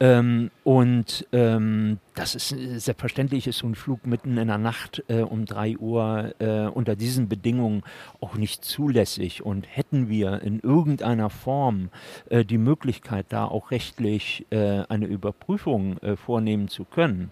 Ähm, 0.00 0.50
und 0.62 1.26
ähm, 1.32 1.98
das 2.14 2.34
ist 2.34 2.48
selbstverständlich 2.48 3.46
ist 3.46 3.58
so 3.58 3.66
ein 3.66 3.74
Flug 3.74 4.06
mitten 4.06 4.36
in 4.36 4.46
der 4.46 4.58
Nacht 4.58 5.02
äh, 5.08 5.22
um 5.22 5.44
3 5.44 5.78
Uhr 5.78 6.34
äh, 6.38 6.66
unter 6.66 6.94
diesen 6.94 7.28
Bedingungen 7.28 7.82
auch 8.20 8.36
nicht 8.36 8.64
zulässig. 8.64 9.44
Und 9.44 9.66
hätten 9.68 10.08
wir 10.08 10.42
in 10.42 10.60
irgendeiner 10.60 11.30
Form 11.30 11.90
äh, 12.28 12.44
die 12.44 12.58
Möglichkeit, 12.58 13.26
da 13.30 13.44
auch 13.46 13.70
rechtlich 13.70 14.46
äh, 14.50 14.84
eine 14.88 15.06
Überprüfung 15.06 15.98
äh, 15.98 16.16
vornehmen 16.16 16.68
zu 16.68 16.84
können, 16.84 17.30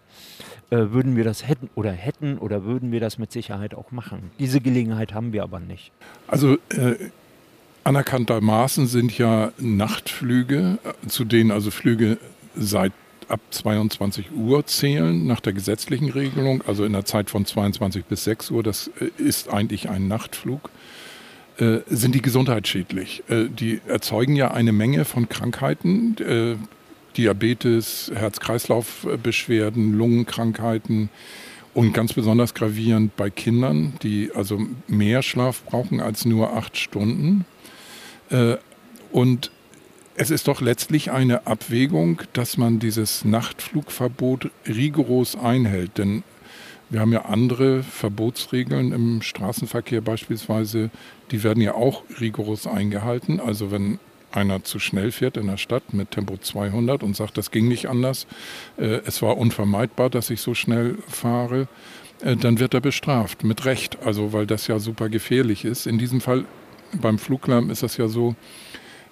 äh, 0.70 0.76
würden 0.76 1.16
wir 1.16 1.24
das 1.24 1.46
hätten 1.46 1.70
oder 1.76 1.92
hätten 1.92 2.38
oder 2.38 2.64
würden 2.64 2.90
wir 2.90 3.00
das 3.00 3.18
mit 3.18 3.30
Sicherheit 3.30 3.74
auch 3.74 3.92
machen. 3.92 4.30
Diese 4.38 4.60
Gelegenheit 4.60 5.14
haben 5.14 5.32
wir 5.32 5.44
aber 5.44 5.60
nicht. 5.60 5.92
Also 6.26 6.56
anerkanntermaßen 7.84 8.88
sind 8.88 9.16
ja 9.16 9.52
Nachtflüge, 9.58 10.78
zu 11.06 11.24
denen 11.24 11.52
also 11.52 11.70
Flüge 11.70 12.18
seit 12.56 12.92
ab 13.28 13.40
22 13.50 14.32
Uhr 14.32 14.66
zählen 14.66 15.26
nach 15.26 15.40
der 15.40 15.52
gesetzlichen 15.52 16.10
Regelung, 16.10 16.62
also 16.66 16.84
in 16.84 16.92
der 16.92 17.04
Zeit 17.04 17.30
von 17.30 17.44
22 17.44 18.04
bis 18.04 18.24
6 18.24 18.50
Uhr, 18.50 18.62
das 18.62 18.90
äh, 19.00 19.10
ist 19.20 19.48
eigentlich 19.48 19.88
ein 19.88 20.08
Nachtflug, 20.08 20.70
äh, 21.58 21.78
sind 21.88 22.14
die 22.14 22.22
gesundheitsschädlich. 22.22 23.24
Äh, 23.28 23.48
die 23.48 23.80
erzeugen 23.86 24.36
ja 24.36 24.52
eine 24.52 24.72
Menge 24.72 25.04
von 25.04 25.28
Krankheiten, 25.28 26.16
äh, 26.18 26.56
Diabetes, 27.16 28.12
Herz-Kreislauf-Beschwerden, 28.14 29.94
Lungenkrankheiten 29.94 31.08
und 31.74 31.92
ganz 31.92 32.12
besonders 32.12 32.54
gravierend 32.54 33.16
bei 33.16 33.30
Kindern, 33.30 33.94
die 34.02 34.30
also 34.34 34.60
mehr 34.86 35.22
Schlaf 35.22 35.62
brauchen 35.64 36.00
als 36.00 36.24
nur 36.24 36.54
acht 36.54 36.76
Stunden. 36.76 37.44
Äh, 38.30 38.56
und 39.12 39.50
es 40.16 40.30
ist 40.30 40.48
doch 40.48 40.60
letztlich 40.60 41.10
eine 41.10 41.46
Abwägung, 41.46 42.22
dass 42.32 42.56
man 42.56 42.78
dieses 42.78 43.24
Nachtflugverbot 43.24 44.50
rigoros 44.66 45.36
einhält. 45.36 45.98
Denn 45.98 46.22
wir 46.88 47.00
haben 47.00 47.12
ja 47.12 47.26
andere 47.26 47.82
Verbotsregeln 47.82 48.92
im 48.92 49.20
Straßenverkehr 49.20 50.00
beispielsweise, 50.00 50.90
die 51.30 51.42
werden 51.42 51.62
ja 51.62 51.74
auch 51.74 52.04
rigoros 52.18 52.66
eingehalten. 52.66 53.40
Also 53.40 53.70
wenn 53.70 53.98
einer 54.32 54.64
zu 54.64 54.78
schnell 54.78 55.12
fährt 55.12 55.36
in 55.36 55.48
der 55.48 55.58
Stadt 55.58 55.92
mit 55.92 56.12
Tempo 56.12 56.36
200 56.38 57.02
und 57.02 57.14
sagt, 57.14 57.36
das 57.36 57.50
ging 57.50 57.68
nicht 57.68 57.86
anders, 57.86 58.26
äh, 58.78 59.00
es 59.04 59.20
war 59.22 59.36
unvermeidbar, 59.36 60.10
dass 60.10 60.30
ich 60.30 60.40
so 60.40 60.54
schnell 60.54 60.96
fahre, 61.08 61.68
äh, 62.22 62.36
dann 62.36 62.58
wird 62.58 62.74
er 62.74 62.80
bestraft, 62.80 63.44
mit 63.44 63.64
Recht, 63.64 63.98
also 64.04 64.32
weil 64.32 64.46
das 64.46 64.66
ja 64.66 64.78
super 64.78 65.08
gefährlich 65.08 65.64
ist. 65.64 65.86
In 65.86 65.98
diesem 65.98 66.20
Fall 66.20 66.44
beim 66.92 67.18
Fluglärm 67.18 67.70
ist 67.70 67.82
das 67.82 67.96
ja 67.96 68.08
so, 68.08 68.34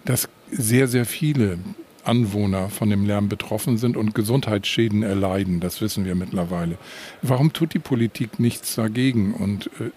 dass 0.04 0.28
sehr, 0.56 0.88
sehr 0.88 1.04
viele 1.04 1.58
Anwohner 2.04 2.68
von 2.68 2.90
dem 2.90 3.06
Lärm 3.06 3.28
betroffen 3.28 3.78
sind 3.78 3.96
und 3.96 4.14
Gesundheitsschäden 4.14 5.02
erleiden. 5.02 5.60
Das 5.60 5.80
wissen 5.80 6.04
wir 6.04 6.14
mittlerweile. 6.14 6.76
Warum 7.22 7.52
tut 7.52 7.74
die 7.74 7.78
Politik 7.78 8.38
nichts 8.38 8.74
dagegen 8.74 9.34
und 9.34 9.66
äh, 9.80 9.90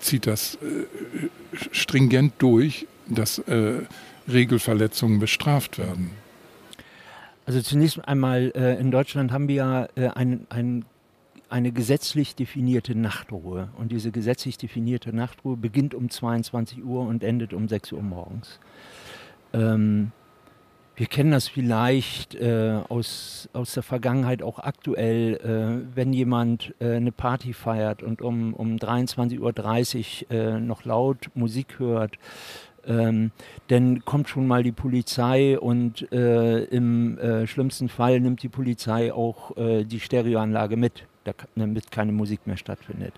zieht 0.00 0.26
das 0.26 0.56
äh, 0.56 1.28
stringent 1.70 2.34
durch, 2.38 2.86
dass 3.06 3.38
äh, 3.38 3.82
Regelverletzungen 4.30 5.20
bestraft 5.20 5.78
werden? 5.78 6.10
Also 7.46 7.62
zunächst 7.62 8.06
einmal 8.06 8.52
äh, 8.54 8.80
in 8.80 8.90
Deutschland 8.90 9.32
haben 9.32 9.48
wir 9.48 9.54
ja 9.54 9.88
äh, 9.96 10.08
ein, 10.08 10.46
ein 10.50 10.84
eine 11.50 11.72
gesetzlich 11.72 12.36
definierte 12.36 12.94
Nachtruhe. 12.94 13.70
Und 13.76 13.90
diese 13.90 14.12
gesetzlich 14.12 14.56
definierte 14.56 15.12
Nachtruhe 15.12 15.56
beginnt 15.56 15.94
um 15.94 16.08
22 16.08 16.84
Uhr 16.84 17.00
und 17.00 17.24
endet 17.24 17.52
um 17.52 17.68
6 17.68 17.92
Uhr 17.92 18.02
morgens. 18.02 18.60
Ähm, 19.52 20.12
wir 21.00 21.06
kennen 21.06 21.30
das 21.30 21.48
vielleicht 21.48 22.34
äh, 22.34 22.78
aus, 22.90 23.48
aus 23.54 23.72
der 23.72 23.82
Vergangenheit 23.82 24.42
auch 24.42 24.58
aktuell, 24.58 25.36
äh, 25.36 25.96
wenn 25.96 26.12
jemand 26.12 26.74
äh, 26.78 26.96
eine 26.96 27.10
Party 27.10 27.54
feiert 27.54 28.02
und 28.02 28.20
um, 28.20 28.52
um 28.52 28.76
23.30 28.76 30.26
Uhr 30.28 30.30
äh, 30.30 30.60
noch 30.60 30.84
laut 30.84 31.30
Musik 31.32 31.78
hört. 31.78 32.18
Ähm, 32.86 33.30
dann 33.68 34.04
kommt 34.04 34.28
schon 34.28 34.46
mal 34.46 34.62
die 34.62 34.72
Polizei 34.72 35.58
und 35.58 36.12
äh, 36.12 36.64
im 36.64 37.16
äh, 37.16 37.46
schlimmsten 37.46 37.88
Fall 37.88 38.20
nimmt 38.20 38.42
die 38.42 38.50
Polizei 38.50 39.10
auch 39.10 39.52
die 39.56 40.00
Stereoanlage 40.00 40.76
mit, 40.76 41.06
damit 41.54 41.90
keine 41.90 42.12
Musik 42.12 42.46
mehr 42.46 42.58
stattfindet. 42.58 43.14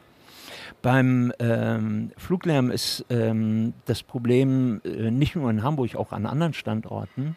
Beim 0.83 1.33
ähm, 1.39 2.11
Fluglärm 2.17 2.73
ist 2.73 3.07
ähm, 3.09 3.73
das 3.87 4.03
Problem 4.03 4.81
äh, 4.85 5.13
nicht 5.13 5.37
nur 5.37 5.49
in 5.49 5.63
Hamburg, 5.63 5.95
auch 5.95 6.11
an 6.11 6.27
anderen 6.27 6.55
Standorten, 6.55 7.37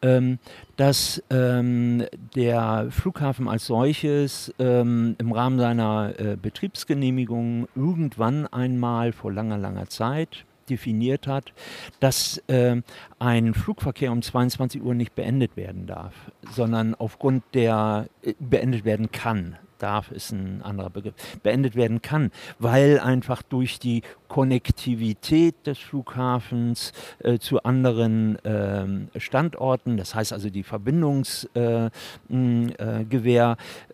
ähm, 0.00 0.38
dass 0.76 1.22
ähm, 1.28 2.04
der 2.34 2.86
Flughafen 2.90 3.46
als 3.46 3.66
solches 3.66 4.54
ähm, 4.58 5.16
im 5.18 5.32
Rahmen 5.32 5.58
seiner 5.58 6.14
äh, 6.18 6.36
Betriebsgenehmigung 6.40 7.68
irgendwann 7.74 8.46
einmal 8.46 9.12
vor 9.12 9.30
langer, 9.30 9.58
langer 9.58 9.88
Zeit 9.88 10.46
definiert 10.70 11.26
hat, 11.26 11.52
dass 11.98 12.38
äh, 12.46 12.80
ein 13.18 13.52
Flugverkehr 13.52 14.12
um 14.12 14.22
22 14.22 14.82
Uhr 14.82 14.94
nicht 14.94 15.14
beendet 15.14 15.58
werden 15.58 15.86
darf, 15.86 16.14
sondern 16.52 16.94
aufgrund 16.94 17.42
der 17.52 18.06
äh, 18.22 18.32
beendet 18.38 18.86
werden 18.86 19.12
kann 19.12 19.58
darf 19.82 20.10
ist 20.10 20.32
ein 20.32 20.62
anderer 20.62 20.90
Begriff, 20.90 21.14
beendet 21.42 21.74
werden 21.74 22.02
kann, 22.02 22.30
weil 22.58 23.00
einfach 23.00 23.42
durch 23.42 23.78
die 23.78 24.02
Konnektivität 24.30 25.66
des 25.66 25.78
Flughafens 25.78 26.92
äh, 27.18 27.38
zu 27.38 27.64
anderen 27.64 28.38
ähm, 28.44 29.08
Standorten, 29.16 29.96
das 29.96 30.14
heißt 30.14 30.32
also 30.32 30.50
die 30.50 30.62
Verbindungsgewähr 30.62 31.90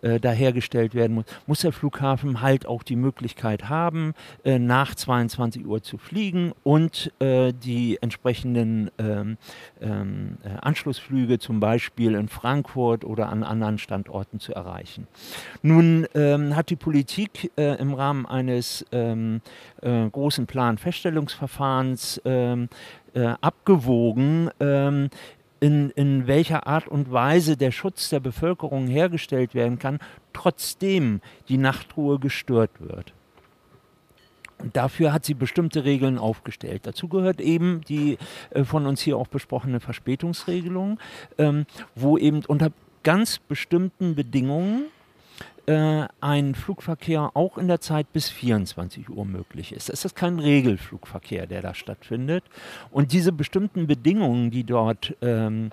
äh, 0.03 0.07
äh, 0.07 0.19
da 0.19 0.29
hergestellt 0.29 0.93
werden 0.93 1.15
muss, 1.15 1.25
muss 1.47 1.61
der 1.61 1.71
Flughafen 1.71 2.41
halt 2.41 2.67
auch 2.67 2.83
die 2.83 2.95
Möglichkeit 2.95 3.67
haben, 3.67 4.13
äh, 4.45 4.59
nach 4.59 4.93
22 4.93 5.65
Uhr 5.65 5.81
zu 5.81 5.97
fliegen 5.97 6.53
und 6.63 7.11
äh, 7.17 7.51
die 7.51 7.97
entsprechenden 7.99 8.91
ähm, 8.99 9.37
ähm, 9.81 10.37
äh, 10.43 10.49
Anschlussflüge 10.61 11.39
zum 11.39 11.59
Beispiel 11.59 12.13
in 12.13 12.27
Frankfurt 12.27 13.05
oder 13.05 13.29
an 13.29 13.43
anderen 13.43 13.79
Standorten 13.79 14.39
zu 14.39 14.53
erreichen. 14.53 15.07
Nun 15.63 16.05
ähm, 16.13 16.55
hat 16.55 16.69
die 16.69 16.75
Politik 16.75 17.51
im 17.55 17.93
Rahmen 17.93 18.25
eines 18.25 18.85
großen 19.81 20.26
großen 20.27 20.45
Planfeststellungsverfahrens 20.45 22.21
ähm, 22.25 22.67
äh, 23.13 23.27
abgewogen, 23.39 24.49
ähm, 24.59 25.09
in, 25.61 25.89
in 25.91 26.27
welcher 26.27 26.67
Art 26.67 26.89
und 26.89 27.13
Weise 27.13 27.55
der 27.55 27.71
Schutz 27.71 28.09
der 28.09 28.19
Bevölkerung 28.19 28.87
hergestellt 28.87 29.55
werden 29.55 29.79
kann, 29.79 29.99
trotzdem 30.33 31.21
die 31.47 31.57
Nachtruhe 31.57 32.19
gestört 32.19 32.71
wird. 32.79 33.13
Und 34.57 34.75
dafür 34.75 35.13
hat 35.13 35.23
sie 35.23 35.33
bestimmte 35.33 35.85
Regeln 35.85 36.17
aufgestellt. 36.17 36.81
Dazu 36.83 37.07
gehört 37.07 37.39
eben 37.39 37.79
die 37.87 38.17
äh, 38.49 38.65
von 38.65 38.85
uns 38.85 38.99
hier 38.99 39.15
auch 39.15 39.27
besprochene 39.27 39.79
Verspätungsregelung, 39.79 40.99
ähm, 41.37 41.65
wo 41.95 42.17
eben 42.17 42.43
unter 42.45 42.71
ganz 43.03 43.39
bestimmten 43.39 44.13
Bedingungen 44.13 44.87
ein 45.69 46.55
Flugverkehr 46.55 47.31
auch 47.33 47.57
in 47.57 47.67
der 47.67 47.81
Zeit 47.81 48.13
bis 48.13 48.29
24 48.29 49.09
Uhr 49.09 49.25
möglich 49.25 49.73
ist. 49.73 49.89
Es 49.89 50.05
ist 50.05 50.15
kein 50.15 50.39
Regelflugverkehr, 50.39 51.45
der 51.45 51.61
da 51.61 51.73
stattfindet. 51.73 52.45
Und 52.89 53.11
diese 53.11 53.33
bestimmten 53.33 53.85
Bedingungen, 53.85 54.49
die 54.49 54.63
dort 54.63 55.13
ähm, 55.21 55.71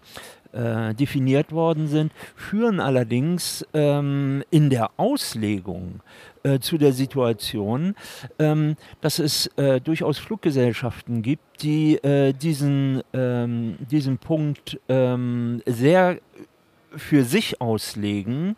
äh, 0.55 0.95
definiert 0.95 1.53
worden 1.53 1.89
sind, 1.89 2.13
führen 2.37 2.81
allerdings 2.81 3.67
ähm, 3.75 4.45
in 4.51 4.71
der 4.71 4.91
Auslegung 4.97 6.01
äh, 6.45 6.61
zu 6.61 6.79
der 6.79 6.93
Situation, 6.93 7.95
ähm, 8.39 8.77
dass 9.01 9.19
es 9.19 9.49
äh, 9.57 9.81
durchaus 9.81 10.19
Fluggesellschaften 10.19 11.23
gibt, 11.23 11.63
die 11.63 11.97
äh, 11.97 12.33
diesen, 12.33 13.03
ähm, 13.13 13.77
diesen 13.91 14.19
Punkt 14.19 14.79
ähm, 14.89 15.63
sehr 15.67 16.19
für 16.97 17.25
sich 17.25 17.61
auslegen 17.61 18.57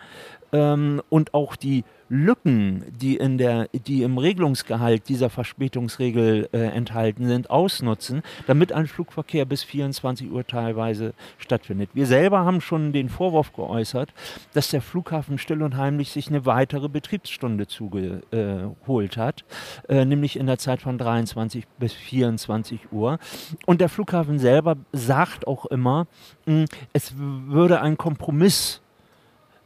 ähm, 0.53 1.03
und 1.09 1.35
auch 1.35 1.57
die 1.57 1.85
Lücken, 2.09 2.85
die, 3.01 3.17
in 3.17 3.37
der, 3.37 3.69
die 3.73 4.03
im 4.03 4.19
Regelungsgehalt 4.19 5.09
dieser 5.09 5.29
Verspätungsregel 5.29 6.49
äh, 6.53 6.59
enthalten 6.59 7.27
sind, 7.27 7.51
ausnutzen, 7.51 8.23
damit 8.47 8.73
ein 8.73 8.87
Flugverkehr 8.87 9.45
bis 9.45 9.65
24 9.65 10.31
Uhr 10.31 10.47
teilweise 10.47 11.15
stattfindet. 11.39 11.91
Wir 11.95 12.07
selber 12.07 12.45
haben 12.45 12.61
schon 12.61 12.93
den 12.93 13.09
Vorwurf 13.09 13.53
geäußert, 13.53 14.15
dass 14.55 14.71
der 14.71 14.83
Flughafen 14.83 15.39
still 15.39 15.63
und 15.63 15.77
heimlich 15.77 16.13
sich 16.13 16.29
eine 16.29 16.47
weitere 16.47 16.89
Betriebsstunde 16.89 17.67
zugeholt 17.67 19.17
hat, 19.17 19.45
äh, 19.89 20.05
nämlich 20.05 20.37
in 20.39 20.47
der 20.47 20.59
Zeit 20.59 20.83
von 20.83 20.99
23 20.99 21.67
bis 21.79 21.93
24 21.93 22.93
Uhr. 22.93 23.19
Und 23.67 23.81
der 23.81 23.89
Flughafen 23.89 24.39
selber 24.39 24.77
sagt 24.93 25.47
auch 25.49 25.67
immer, 25.67 26.07
mh, 26.47 26.67
es 26.93 27.15
würde 27.17 27.81
ein 27.81 27.97
Kompromiss 27.97 28.81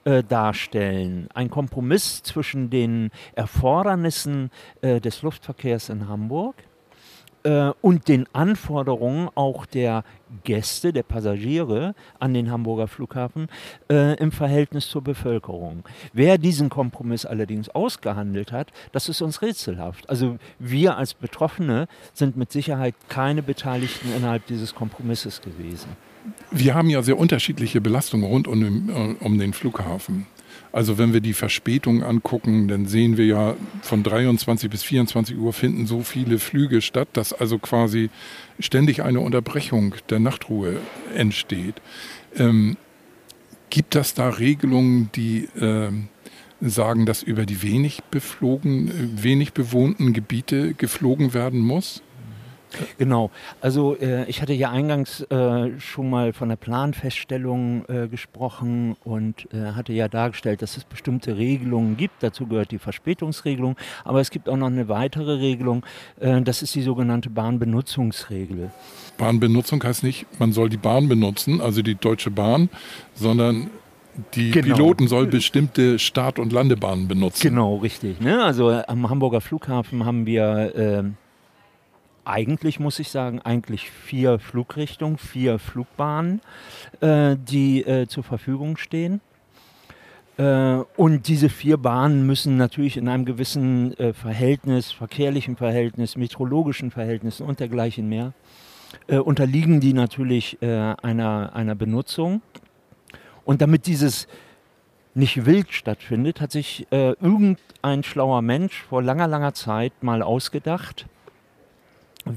äh, 0.04 0.22
darstellen. 0.22 1.28
Ein 1.34 1.50
Kompromiss 1.50 2.22
zwischen 2.22 2.70
den 2.70 3.10
Erfordernissen 3.34 4.50
äh, 4.80 5.00
des 5.00 5.22
Luftverkehrs 5.22 5.88
in 5.88 6.08
Hamburg 6.08 6.54
äh, 7.42 7.72
und 7.80 8.08
den 8.08 8.26
Anforderungen 8.32 9.28
auch 9.34 9.66
der 9.66 10.04
Gäste, 10.44 10.92
der 10.92 11.02
Passagiere 11.02 11.94
an 12.18 12.34
den 12.34 12.50
Hamburger 12.50 12.88
Flughafen 12.88 13.48
äh, 13.90 14.16
im 14.16 14.32
Verhältnis 14.32 14.88
zur 14.88 15.02
Bevölkerung. 15.02 15.84
Wer 16.12 16.38
diesen 16.38 16.68
Kompromiss 16.68 17.26
allerdings 17.26 17.68
ausgehandelt 17.68 18.52
hat, 18.52 18.68
das 18.92 19.08
ist 19.08 19.22
uns 19.22 19.42
rätselhaft. 19.42 20.08
Also 20.08 20.38
wir 20.58 20.96
als 20.96 21.14
Betroffene 21.14 21.88
sind 22.12 22.36
mit 22.36 22.52
Sicherheit 22.52 22.94
keine 23.08 23.42
Beteiligten 23.42 24.14
innerhalb 24.14 24.46
dieses 24.46 24.74
Kompromisses 24.74 25.40
gewesen. 25.40 25.96
Wir 26.50 26.74
haben 26.74 26.90
ja 26.90 27.02
sehr 27.02 27.18
unterschiedliche 27.18 27.80
Belastungen 27.80 28.26
rund 28.26 28.48
um 28.48 28.60
den, 28.60 28.88
äh, 28.88 29.24
um 29.24 29.38
den 29.38 29.52
Flughafen. 29.52 30.26
Also 30.72 30.98
wenn 30.98 31.12
wir 31.12 31.20
die 31.20 31.32
Verspätung 31.32 32.02
angucken, 32.02 32.68
dann 32.68 32.86
sehen 32.86 33.16
wir 33.16 33.26
ja 33.26 33.56
von 33.82 34.02
23 34.02 34.70
bis 34.70 34.82
24 34.84 35.36
Uhr 35.36 35.52
finden 35.52 35.86
so 35.86 36.02
viele 36.02 36.38
Flüge 36.38 36.80
statt, 36.80 37.08
dass 37.14 37.32
also 37.32 37.58
quasi 37.58 38.10
ständig 38.60 39.02
eine 39.02 39.20
Unterbrechung 39.20 39.96
der 40.10 40.20
Nachtruhe 40.20 40.76
entsteht. 41.14 41.74
Ähm, 42.36 42.76
gibt 43.68 43.96
es 43.96 44.14
da 44.14 44.28
Regelungen, 44.28 45.10
die 45.14 45.48
äh, 45.58 45.90
sagen, 46.60 47.06
dass 47.06 47.22
über 47.22 47.46
die 47.46 47.62
wenig 47.62 48.02
beflogen, 48.10 48.88
äh, 48.88 49.22
wenig 49.24 49.52
bewohnten 49.52 50.12
Gebiete 50.12 50.74
geflogen 50.74 51.34
werden 51.34 51.60
muss? 51.60 52.02
Genau. 52.98 53.30
Also 53.60 53.96
äh, 53.96 54.24
ich 54.28 54.42
hatte 54.42 54.52
ja 54.52 54.70
eingangs 54.70 55.22
äh, 55.22 55.78
schon 55.78 56.10
mal 56.10 56.32
von 56.32 56.48
der 56.48 56.56
Planfeststellung 56.56 57.84
äh, 57.88 58.08
gesprochen 58.08 58.96
und 59.04 59.52
äh, 59.52 59.72
hatte 59.72 59.92
ja 59.92 60.08
dargestellt, 60.08 60.62
dass 60.62 60.76
es 60.76 60.84
bestimmte 60.84 61.36
Regelungen 61.36 61.96
gibt. 61.96 62.22
Dazu 62.22 62.46
gehört 62.46 62.70
die 62.70 62.78
Verspätungsregelung, 62.78 63.76
aber 64.04 64.20
es 64.20 64.30
gibt 64.30 64.48
auch 64.48 64.56
noch 64.56 64.68
eine 64.68 64.88
weitere 64.88 65.34
Regelung. 65.34 65.84
Äh, 66.20 66.42
das 66.42 66.62
ist 66.62 66.74
die 66.74 66.82
sogenannte 66.82 67.30
Bahnbenutzungsregel. 67.30 68.70
Bahnbenutzung 69.18 69.82
heißt 69.82 70.02
nicht, 70.02 70.26
man 70.38 70.52
soll 70.52 70.68
die 70.68 70.76
Bahn 70.76 71.08
benutzen, 71.08 71.60
also 71.60 71.82
die 71.82 71.94
Deutsche 71.94 72.30
Bahn, 72.30 72.70
sondern 73.14 73.70
die 74.34 74.50
genau. 74.50 74.74
Piloten 74.76 75.08
soll 75.08 75.26
bestimmte 75.26 75.98
Start- 75.98 76.38
und 76.38 76.52
Landebahnen 76.52 77.08
benutzen. 77.08 77.48
Genau, 77.48 77.76
richtig. 77.76 78.20
Ne? 78.20 78.42
Also 78.42 78.70
am 78.70 79.08
Hamburger 79.08 79.40
Flughafen 79.40 80.04
haben 80.04 80.26
wir 80.26 80.72
ähm, 80.74 81.16
eigentlich 82.24 82.80
muss 82.80 82.98
ich 82.98 83.10
sagen, 83.10 83.40
eigentlich 83.40 83.90
vier 83.90 84.38
Flugrichtungen, 84.38 85.18
vier 85.18 85.58
Flugbahnen, 85.58 86.40
äh, 87.00 87.36
die 87.36 87.82
äh, 87.84 88.06
zur 88.06 88.24
Verfügung 88.24 88.76
stehen. 88.76 89.20
Äh, 90.40 90.84
und 90.96 91.28
diese 91.28 91.50
vier 91.50 91.76
Bahnen 91.76 92.26
müssen 92.26 92.56
natürlich 92.56 92.96
in 92.96 93.08
einem 93.08 93.26
gewissen 93.26 93.92
äh, 93.98 94.14
Verhältnis, 94.14 94.90
verkehrlichen 94.90 95.56
Verhältnis, 95.56 96.16
meteorologischen 96.16 96.90
Verhältnissen 96.90 97.46
und 97.46 97.60
dergleichen 97.60 98.08
mehr, 98.08 98.32
äh, 99.06 99.18
unterliegen 99.18 99.80
die 99.80 99.92
natürlich 99.92 100.58
einer, 100.62 101.50
einer 101.54 101.74
Benutzung. 101.74 102.42
Und 103.44 103.60
damit 103.60 103.86
dieses 103.86 104.28
nicht 105.14 105.44
wild 105.44 105.72
stattfindet, 105.72 106.40
hat 106.40 106.52
sich 106.52 106.86
irgendein 106.90 108.04
schlauer 108.04 108.42
Mensch 108.42 108.82
vor 108.88 109.02
langer, 109.02 109.26
langer 109.26 109.54
Zeit 109.54 109.92
mal 110.02 110.22
ausgedacht, 110.22 111.06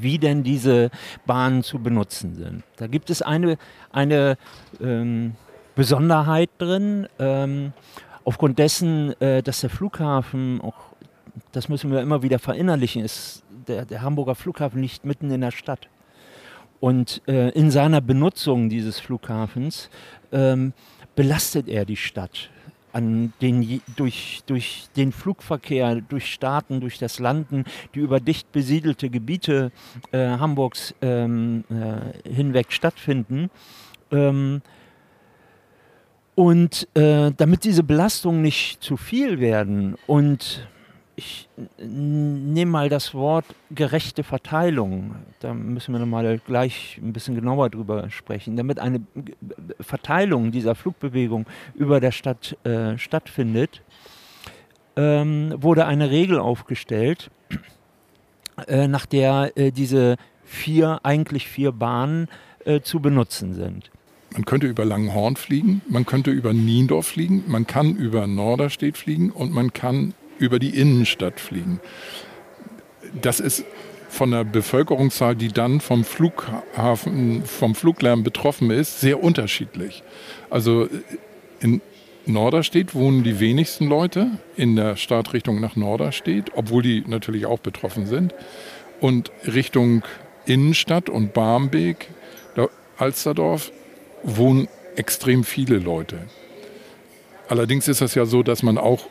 wie 0.02 0.18
denn 0.18 0.44
diese 0.44 0.90
Bahnen 1.26 1.64
zu 1.64 1.80
benutzen 1.80 2.36
sind. 2.36 2.64
Da 2.78 2.88
gibt 2.88 3.10
es 3.10 3.22
eine, 3.22 3.58
eine 3.92 4.38
ähm, 4.82 5.36
Besonderheit 5.76 6.50
drin, 6.58 7.08
ähm, 7.20 7.74
aufgrund 8.24 8.60
dessen, 8.60 9.20
äh, 9.22 9.42
dass 9.42 9.62
der 9.62 9.70
Flughafen, 9.70 10.62
auch 10.62 10.76
das 11.52 11.70
müssen 11.70 11.92
wir 11.92 12.02
immer 12.02 12.22
wieder 12.22 12.40
verinnerlichen, 12.40 13.04
ist, 13.04 13.44
der, 13.68 13.86
der 13.86 14.02
Hamburger 14.02 14.36
Flughafen 14.36 14.82
liegt 14.82 15.06
mitten 15.06 15.32
in 15.32 15.42
der 15.42 15.52
Stadt. 15.52 15.88
Und 16.80 17.22
äh, 17.28 17.50
in 17.52 17.72
seiner 17.72 18.02
Benutzung 18.02 18.70
dieses 18.70 19.00
Flughafens 19.00 19.90
ähm, 20.32 20.74
belastet 21.16 21.70
er 21.70 21.86
die 21.86 21.96
Stadt 21.96 22.50
an 22.94 23.34
den, 23.42 23.82
durch, 23.96 24.42
durch 24.46 24.88
den 24.96 25.12
Flugverkehr, 25.12 25.96
durch 25.96 26.32
Staaten, 26.32 26.80
durch 26.80 27.00
das 27.00 27.20
Landen, 27.20 27.66
die 27.94 28.00
über 28.00 28.20
dicht 28.20 28.52
besiedelte 28.52 29.10
Gebiete 29.10 29.72
äh, 30.12 30.20
Hamburgs 30.20 30.96
ähm, 31.02 31.64
äh, 31.70 32.30
hinweg 32.30 32.72
stattfinden. 32.72 33.50
Ähm, 34.12 34.62
und 36.36 36.88
äh, 36.96 37.32
damit 37.36 37.64
diese 37.64 37.84
Belastungen 37.84 38.42
nicht 38.42 38.82
zu 38.82 38.98
viel 38.98 39.40
werden 39.40 39.96
und 40.08 40.68
ich 41.16 41.48
nehme 41.78 42.72
mal 42.72 42.90
das 42.90 43.14
Wort 43.14 43.46
gerechte 43.70 44.24
Verteilung. 44.24 45.16
Da 45.40 45.54
müssen 45.54 45.94
wir 45.94 46.00
nochmal 46.00 46.40
gleich 46.40 47.00
ein 47.02 47.14
bisschen 47.14 47.36
genauer 47.36 47.70
drüber 47.70 48.10
sprechen. 48.10 48.56
Damit 48.58 48.80
eine 48.80 49.02
Verteilung 49.80 50.52
dieser 50.52 50.76
Flugbewegung 50.76 51.46
über 51.76 52.00
der 52.00 52.12
Stadt 52.12 52.58
äh, 52.66 52.98
stattfindet, 52.98 53.84
ähm, 54.96 55.54
wurde 55.58 55.86
eine 55.86 56.10
Regel 56.10 56.40
aufgestellt, 56.40 57.30
äh, 58.68 58.88
nach 58.88 59.06
der 59.06 59.52
äh, 59.56 59.72
diese 59.72 60.18
vier, 60.44 61.00
eigentlich 61.04 61.48
vier 61.48 61.72
Bahnen 61.72 62.28
äh, 62.66 62.82
zu 62.82 63.00
benutzen 63.00 63.54
sind. 63.54 63.92
Man 64.34 64.46
könnte 64.46 64.66
über 64.66 64.84
Langenhorn 64.84 65.36
fliegen, 65.36 65.84
man 65.88 66.08
könnte 66.08 66.32
über 66.32 66.54
Niendorf 66.54 67.08
fliegen, 67.08 67.44
man 67.48 67.68
kann 67.68 67.96
über 67.96 68.26
Norderstedt 68.26 68.98
fliegen 68.98 69.30
und 69.30 69.54
man 69.54 69.74
kann 69.74 70.16
über 70.44 70.60
die 70.60 70.78
Innenstadt 70.78 71.40
fliegen. 71.40 71.80
Das 73.22 73.40
ist 73.40 73.66
von 74.10 74.32
der 74.32 74.44
Bevölkerungszahl, 74.44 75.36
die 75.36 75.48
dann 75.48 75.80
vom 75.80 76.04
Flughafen, 76.04 77.44
vom 77.46 77.74
Fluglärm 77.74 78.24
betroffen 78.24 78.70
ist, 78.70 79.00
sehr 79.00 79.24
unterschiedlich. 79.24 80.04
Also 80.50 80.88
in 81.60 81.82
Norderstedt 82.26 82.94
wohnen 82.94 83.24
die 83.24 83.40
wenigsten 83.40 83.88
Leute 83.88 84.32
in 84.56 84.76
der 84.76 84.98
Startrichtung 84.98 85.60
nach 85.60 85.76
Norderstedt, 85.76 86.52
obwohl 86.56 86.84
die 86.84 87.04
natürlich 87.08 87.46
auch 87.46 87.60
betroffen 87.60 88.06
sind. 88.06 88.36
Und 89.00 89.32
Richtung 89.46 90.04
Innenstadt 90.46 91.10
und 91.10 91.34
Barmbek, 91.34 92.10
Alsterdorf, 92.98 93.72
wohnen 94.24 94.68
extrem 94.96 95.44
viele 95.44 95.78
Leute. 95.78 96.20
Allerdings 97.48 97.88
ist 97.88 98.02
es 98.02 98.16
ja 98.16 98.26
so, 98.26 98.44
dass 98.44 98.64
man 98.64 98.78
auch 98.78 99.08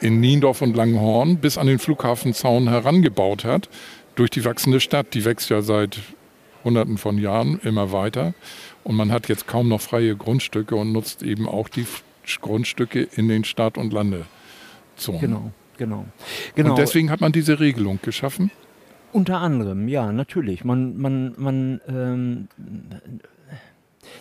in 0.00 0.20
Niendorf 0.20 0.62
und 0.62 0.76
Langenhorn 0.76 1.38
bis 1.38 1.58
an 1.58 1.66
den 1.66 1.78
Flughafenzaun 1.78 2.68
herangebaut 2.68 3.44
hat 3.44 3.68
durch 4.14 4.30
die 4.30 4.44
wachsende 4.44 4.80
Stadt. 4.80 5.14
Die 5.14 5.24
wächst 5.24 5.50
ja 5.50 5.62
seit 5.62 5.98
Hunderten 6.64 6.98
von 6.98 7.18
Jahren 7.18 7.60
immer 7.62 7.92
weiter 7.92 8.34
und 8.84 8.96
man 8.96 9.12
hat 9.12 9.28
jetzt 9.28 9.46
kaum 9.46 9.68
noch 9.68 9.80
freie 9.80 10.16
Grundstücke 10.16 10.76
und 10.76 10.92
nutzt 10.92 11.22
eben 11.22 11.48
auch 11.48 11.68
die 11.68 11.86
Grundstücke 12.40 13.02
in 13.14 13.28
den 13.28 13.44
Start- 13.44 13.78
und 13.78 13.92
Landezonen. 13.92 15.20
Genau, 15.20 15.50
genau, 15.76 16.04
genau. 16.54 16.70
Und 16.70 16.78
deswegen 16.78 17.10
hat 17.10 17.20
man 17.20 17.32
diese 17.32 17.60
Regelung 17.60 18.00
geschaffen? 18.02 18.50
Unter 19.12 19.38
anderem, 19.38 19.88
ja, 19.88 20.12
natürlich. 20.12 20.64
Man, 20.64 20.98
man, 20.98 21.34
man 21.36 21.80
ähm, 21.88 22.48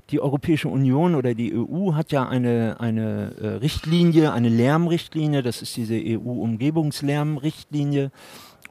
die 0.09 0.19
Europäische 0.19 0.67
Union 0.69 1.15
oder 1.15 1.33
die 1.33 1.55
EU 1.55 1.93
hat 1.93 2.11
ja 2.11 2.27
eine, 2.27 2.75
eine 2.79 3.31
äh, 3.41 3.47
Richtlinie, 3.57 4.33
eine 4.33 4.49
Lärmrichtlinie, 4.49 5.41
das 5.41 5.61
ist 5.61 5.77
diese 5.77 5.95
EU-Umgebungslärmrichtlinie. 5.95 8.11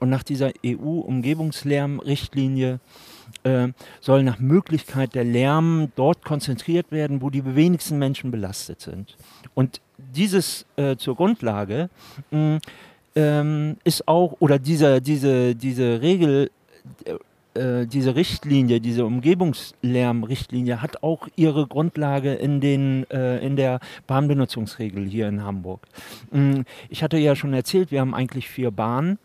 Und 0.00 0.10
nach 0.10 0.24
dieser 0.24 0.50
EU-Umgebungslärmrichtlinie 0.66 2.80
äh, 3.44 3.68
soll 4.00 4.22
nach 4.22 4.38
Möglichkeit 4.38 5.14
der 5.14 5.24
Lärm 5.24 5.92
dort 5.96 6.24
konzentriert 6.24 6.90
werden, 6.90 7.22
wo 7.22 7.30
die 7.30 7.54
wenigsten 7.54 7.98
Menschen 7.98 8.30
belastet 8.30 8.80
sind. 8.80 9.16
Und 9.54 9.80
dieses 9.96 10.66
äh, 10.76 10.96
zur 10.96 11.16
Grundlage 11.16 11.88
mh, 12.30 12.58
ähm, 13.14 13.76
ist 13.84 14.08
auch, 14.08 14.36
oder 14.40 14.58
dieser, 14.58 15.00
diese, 15.00 15.54
diese 15.54 16.02
Regel 16.02 16.50
äh, 17.54 17.86
diese 17.86 18.16
Richtlinie, 18.16 18.80
diese 18.80 19.04
Umgebungslärmrichtlinie 19.06 20.82
hat 20.82 21.02
auch 21.02 21.28
ihre 21.36 21.66
Grundlage 21.66 22.34
in, 22.34 22.60
den, 22.60 23.08
äh, 23.10 23.38
in 23.38 23.56
der 23.56 23.80
Bahnbenutzungsregel 24.06 25.06
hier 25.06 25.28
in 25.28 25.42
Hamburg. 25.42 25.86
Mm, 26.30 26.62
ich 26.88 27.02
hatte 27.02 27.18
ja 27.18 27.36
schon 27.36 27.52
erzählt, 27.52 27.90
wir 27.90 28.00
haben 28.00 28.14
eigentlich 28.14 28.48
vier 28.48 28.70
Bahnen. 28.70 29.18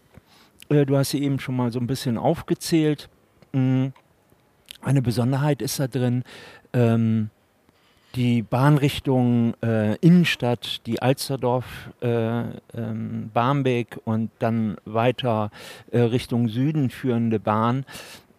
Äh, 0.70 0.86
du 0.86 0.98
hast 0.98 1.12
sie 1.12 1.24
eben 1.24 1.40
schon 1.40 1.56
mal 1.56 1.72
so 1.72 1.80
ein 1.80 1.88
bisschen 1.88 2.18
aufgezählt. 2.18 3.10
Mm, 3.52 3.88
eine 4.82 5.02
Besonderheit 5.02 5.62
ist 5.62 5.80
da 5.80 5.88
drin, 5.88 6.24
ähm, 6.74 7.30
die 8.16 8.42
Bahnrichtung 8.42 9.54
äh, 9.64 9.96
Innenstadt, 9.98 10.86
die 10.86 11.02
Alsterdorf, 11.02 11.66
äh, 12.02 12.42
ähm, 12.74 13.30
Barmbek 13.34 14.00
und 14.06 14.32
dann 14.40 14.78
weiter 14.86 15.52
äh, 15.92 16.00
Richtung 16.00 16.50
Süden 16.50 16.90
führende 16.90 17.40
Bahn, 17.40 17.86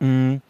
mh, 0.01 0.09
mm, 0.09 0.43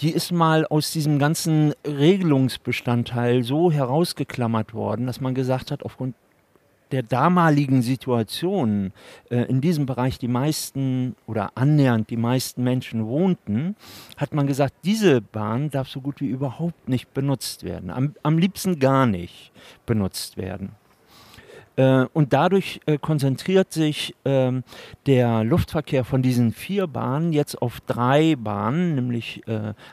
die 0.00 0.10
ist 0.10 0.32
mal 0.32 0.66
aus 0.66 0.90
diesem 0.90 1.20
ganzen 1.20 1.74
Regelungsbestandteil 1.86 3.44
so 3.44 3.70
herausgeklammert 3.70 4.74
worden, 4.74 5.06
dass 5.06 5.20
man 5.20 5.32
gesagt 5.32 5.70
hat, 5.70 5.84
aufgrund 5.84 6.16
der 6.92 7.02
damaligen 7.02 7.82
Situation 7.82 8.92
äh, 9.30 9.44
in 9.44 9.60
diesem 9.60 9.86
Bereich 9.86 10.18
die 10.18 10.28
meisten 10.28 11.16
oder 11.26 11.52
annähernd 11.56 12.10
die 12.10 12.16
meisten 12.16 12.62
Menschen 12.62 13.06
wohnten, 13.06 13.74
hat 14.16 14.34
man 14.34 14.46
gesagt, 14.46 14.74
diese 14.84 15.20
Bahn 15.20 15.70
darf 15.70 15.88
so 15.88 16.00
gut 16.00 16.20
wie 16.20 16.28
überhaupt 16.28 16.88
nicht 16.88 17.12
benutzt 17.14 17.64
werden. 17.64 17.90
Am, 17.90 18.14
am 18.22 18.38
liebsten 18.38 18.78
gar 18.78 19.06
nicht 19.06 19.52
benutzt 19.86 20.36
werden. 20.36 20.70
Äh, 21.76 22.04
und 22.12 22.32
dadurch 22.32 22.80
äh, 22.86 22.98
konzentriert 22.98 23.72
sich 23.72 24.14
ähm, 24.24 24.62
der 25.06 25.44
Luftverkehr 25.44 26.04
von 26.04 26.22
diesen 26.22 26.52
vier 26.52 26.86
Bahnen 26.86 27.32
jetzt 27.32 27.60
auf 27.60 27.80
drei 27.80 28.36
Bahnen, 28.36 28.94
nämlich 28.94 29.42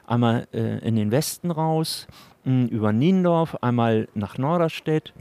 einmal 0.05 0.47
in 0.51 0.95
den 0.95 1.11
Westen 1.11 1.51
raus, 1.51 2.07
über 2.43 2.91
Niendorf, 2.91 3.55
einmal 3.61 4.07
nach 4.13 4.37
Norderstedt 4.37 5.13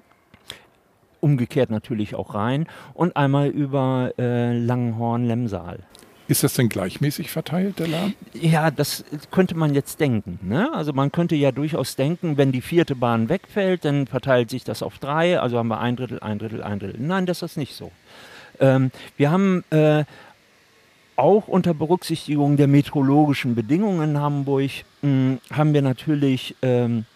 umgekehrt 1.21 1.71
natürlich 1.71 2.15
auch 2.15 2.35
rein 2.35 2.67
und 2.95 3.17
einmal 3.17 3.49
über 3.49 4.13
äh, 4.19 4.57
Langenhorn-Lemsal. 4.59 5.81
Ist 6.29 6.45
das 6.45 6.53
denn 6.53 6.69
gleichmäßig 6.69 7.31
verteilt, 7.31 7.79
der 7.79 7.89
Lärm? 7.89 8.15
Ja, 8.35 8.71
das 8.71 9.03
könnte 9.31 9.55
man 9.55 9.73
jetzt 9.73 9.99
denken. 9.99 10.39
Ne? 10.43 10.71
Also 10.75 10.93
man 10.93 11.11
könnte 11.11 11.35
ja 11.35 11.53
durchaus 11.53 11.97
denken, 11.97 12.37
wenn 12.37 12.53
die 12.53 12.61
vierte 12.61 12.95
Bahn 12.95 13.31
wegfällt, 13.31 13.87
dann 13.87 14.07
verteilt 14.07 14.51
sich 14.51 14.63
das 14.63 14.83
auf 14.83 14.99
drei, 14.99 15.41
also 15.41 15.57
haben 15.57 15.69
wir 15.69 15.81
ein 15.81 15.97
Drittel, 15.97 16.21
ein 16.21 16.39
Drittel, 16.39 16.63
ein 16.63 16.81
Drittel. 16.81 17.01
Nein, 17.01 17.25
das 17.25 17.41
ist 17.41 17.57
nicht 17.57 17.75
so. 17.75 17.91
Ähm, 18.61 18.91
wir 19.17 19.31
haben 19.31 19.65
äh, 19.71 20.05
auch 21.17 21.49
unter 21.49 21.73
Berücksichtigung 21.73 22.59
der 22.59 22.69
meteorologischen 22.69 23.55
Bedingungen 23.55 24.11
in 24.11 24.19
Hamburg, 24.21 24.71
mh, 25.01 25.09
hm, 25.09 25.39
haben 25.51 25.73
wir 25.73 25.83
natürlich... 25.83 26.55
Ähm, 26.61 27.07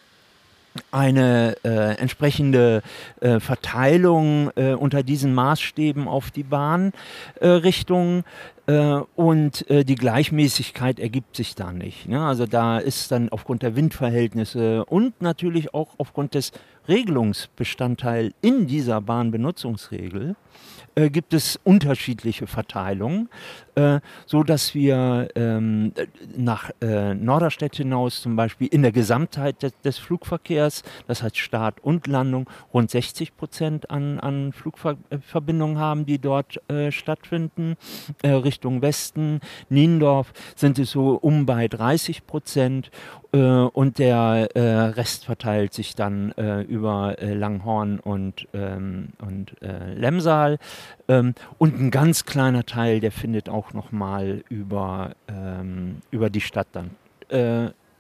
eine 0.91 1.57
äh, 1.65 1.97
entsprechende 1.99 2.83
äh, 3.21 3.41
Verteilung 3.41 4.51
äh, 4.57 4.73
unter 4.73 5.03
diesen 5.03 5.35
Maßstäben 5.35 6.09
auf 6.09 6.31
die 6.31 6.45
Bahnrichtungen. 6.45 8.25
Äh, 8.67 9.01
und 9.17 9.69
äh, 9.71 9.85
die 9.85 9.97
Gleichmäßigkeit 9.97 11.01
ergibt 11.01 11.37
sich 11.37 11.55
da 11.55 11.73
nicht. 11.73 12.09
Ne? 12.09 12.25
Also 12.25 12.47
da 12.47 12.79
ist 12.79 13.11
dann 13.11 13.29
aufgrund 13.29 13.63
der 13.63 13.75
Windverhältnisse 13.75 14.85
und 14.85 15.21
natürlich 15.21 15.75
auch 15.75 15.95
aufgrund 15.99 16.35
des 16.35 16.53
Regelungsbestandteils 16.89 18.35
in 18.41 18.67
dieser 18.67 19.01
Bahnbenutzungsregel 19.01 20.37
äh, 20.95 21.11
gibt 21.11 21.33
es 21.35 21.59
unterschiedliche 21.65 22.47
Verteilungen, 22.47 23.29
äh, 23.75 24.01
so 24.27 24.43
dass 24.43 24.75
wir 24.75 25.29
ähm, 25.35 25.93
nach 26.37 26.71
äh, 26.81 27.15
Norderstedt 27.15 27.77
hinaus 27.77 28.21
zum 28.21 28.37
Beispiel 28.37 28.69
in 28.69 28.83
der 28.83 28.93
Gesamtheit 28.93 29.63
des, 29.63 29.73
des, 29.81 29.99
Flugverkehrs, 29.99 30.83
das 31.07 31.23
heißt 31.23 31.39
Start 31.39 31.83
und 31.83 32.07
Landung, 32.07 32.49
rund 32.75 32.91
60 32.91 33.37
Prozent 33.37 33.91
an, 33.91 34.21
an 34.21 34.53
Flugverbindungen 34.53 35.79
haben, 35.79 36.05
die 36.05 36.19
dort 36.19 36.61
äh, 36.71 36.93
stattfinden. 36.93 37.77
Äh, 38.23 38.33
Richtung 38.53 38.83
Westen, 38.83 39.41
Niendorf 39.71 40.33
sind 40.57 40.79
es 40.79 40.91
so 40.91 41.15
um 41.15 41.47
bei 41.47 41.69
30 41.69 42.27
Prozent 42.27 42.91
äh, 43.33 43.39
und 43.39 43.99
der 43.99 44.49
äh, 44.55 44.61
Rest 44.61 45.25
verteilt 45.25 45.73
sich 45.73 45.95
dann 45.95 46.33
äh, 46.33 46.61
über 46.61 47.19
äh, 47.19 47.33
Langhorn 47.33 47.99
und, 47.99 48.47
ähm, 48.53 49.09
und 49.27 49.61
äh, 49.63 49.95
Lemsal. 49.95 50.59
Ähm, 51.09 51.35
und 51.57 51.81
ein 51.81 51.91
ganz 51.91 52.27
kleiner 52.27 52.67
Teil, 52.67 53.01
der 53.01 53.11
findet 53.11 53.49
auch 53.49 53.73
nochmal 53.73 54.45
über, 54.51 55.13
ähm, 55.29 56.03
über 56.11 56.29
die 56.29 56.43
Stadt 56.43 56.69
dann 56.73 56.91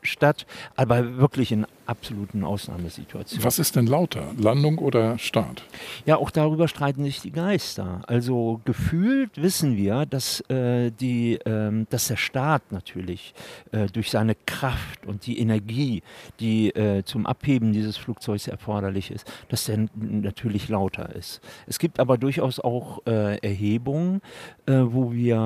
statt, 0.03 0.47
aber 0.77 1.17
wirklich 1.19 1.53
in 1.53 1.67
absoluten 1.87 2.45
Ausnahmesituation. 2.45 3.45
Was 3.45 3.59
ist 3.59 3.77
denn 3.77 3.87
lauter, 3.87 4.33
Landung 4.39 4.79
oder 4.79 5.19
Start? 5.19 5.65
Ja, 6.07 6.17
auch 6.17 6.31
darüber 6.31 6.69
streiten 6.69 7.05
sich 7.05 7.21
die 7.21 7.33
Geister. 7.33 8.03
Also 8.07 8.61
gefühlt 8.65 9.31
wissen 9.43 9.77
wir, 9.77 10.07
dass, 10.07 10.41
äh, 10.49 10.91
die, 10.91 11.35
äh, 11.35 11.85
dass 11.91 12.09
der 12.09 12.17
Staat 12.17 12.71
natürlich 12.73 13.35
äh, 13.73 13.87
durch 13.87 14.11
seine 14.11 14.37
Kraft 14.47 15.07
und 15.07 15.27
die 15.27 15.39
Energie, 15.39 16.03
die 16.41 16.71
äh, 16.71 17.03
zum 17.05 17.27
Abheben 17.27 17.73
dieses 17.73 17.97
Flugzeugs 17.97 18.47
erforderlich 18.47 19.11
ist, 19.11 19.31
dass 19.49 19.65
der 19.65 19.87
natürlich 19.95 20.69
lauter 20.69 21.15
ist. 21.15 21.41
Es 21.67 21.79
gibt 21.79 21.99
aber 22.01 22.17
durchaus 22.17 22.61
auch 22.61 23.05
äh, 23.07 23.39
Erhebungen, 23.39 24.21
äh, 24.67 24.73
wo 24.73 25.13
wir 25.13 25.43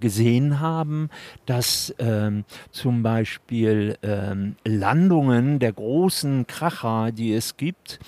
gesehen 0.00 0.60
haben, 0.60 1.08
dass 1.46 1.94
ähm, 1.98 2.44
zum 2.70 3.02
Beispiel 3.02 3.81
ähm, 4.02 4.56
Landungen 4.64 5.58
der 5.58 5.72
großen 5.72 6.46
Kracher, 6.46 7.12
die 7.12 7.32
es 7.32 7.56
gibt, 7.56 7.98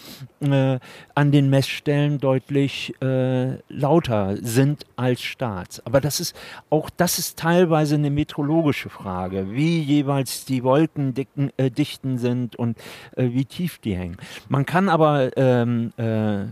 äh, 0.40 0.78
an 1.14 1.32
den 1.32 1.50
Messstellen 1.50 2.18
deutlich 2.18 2.94
äh, 3.02 3.58
lauter 3.68 4.37
sind 4.40 4.84
als 4.96 5.22
Staats. 5.22 5.84
Aber 5.87 6.00
das 6.00 6.20
ist 6.20 6.37
auch 6.70 6.90
das 6.90 7.18
ist 7.18 7.38
teilweise 7.38 7.94
eine 7.94 8.10
meteorologische 8.10 8.90
Frage, 8.90 9.52
wie 9.52 9.80
jeweils 9.80 10.44
die 10.44 10.62
Wolkendichten 10.62 11.50
äh, 11.56 11.70
dichten 11.70 12.18
sind 12.18 12.56
und 12.56 12.78
äh, 13.16 13.28
wie 13.30 13.44
tief 13.44 13.78
die 13.78 13.96
hängen. 13.96 14.16
Man 14.48 14.66
kann 14.66 14.88
aber 14.88 15.37
ähm, 15.37 15.92
äh, 15.98 16.42
äh, 16.42 16.46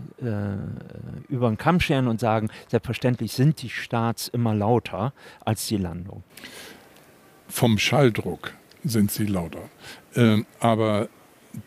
über 1.29 1.47
den 1.49 1.57
Kamm 1.57 1.79
scheren 1.79 2.07
und 2.07 2.19
sagen, 2.19 2.49
selbstverständlich 2.67 3.33
sind 3.33 3.61
die 3.61 3.69
Staats 3.69 4.27
immer 4.27 4.53
lauter 4.53 5.13
als 5.45 5.67
die 5.67 5.77
Landung. 5.77 6.23
Vom 7.47 7.77
Schalldruck 7.77 8.53
sind 8.83 9.11
sie 9.11 9.25
lauter. 9.25 9.69
Ähm, 10.15 10.45
aber 10.59 11.09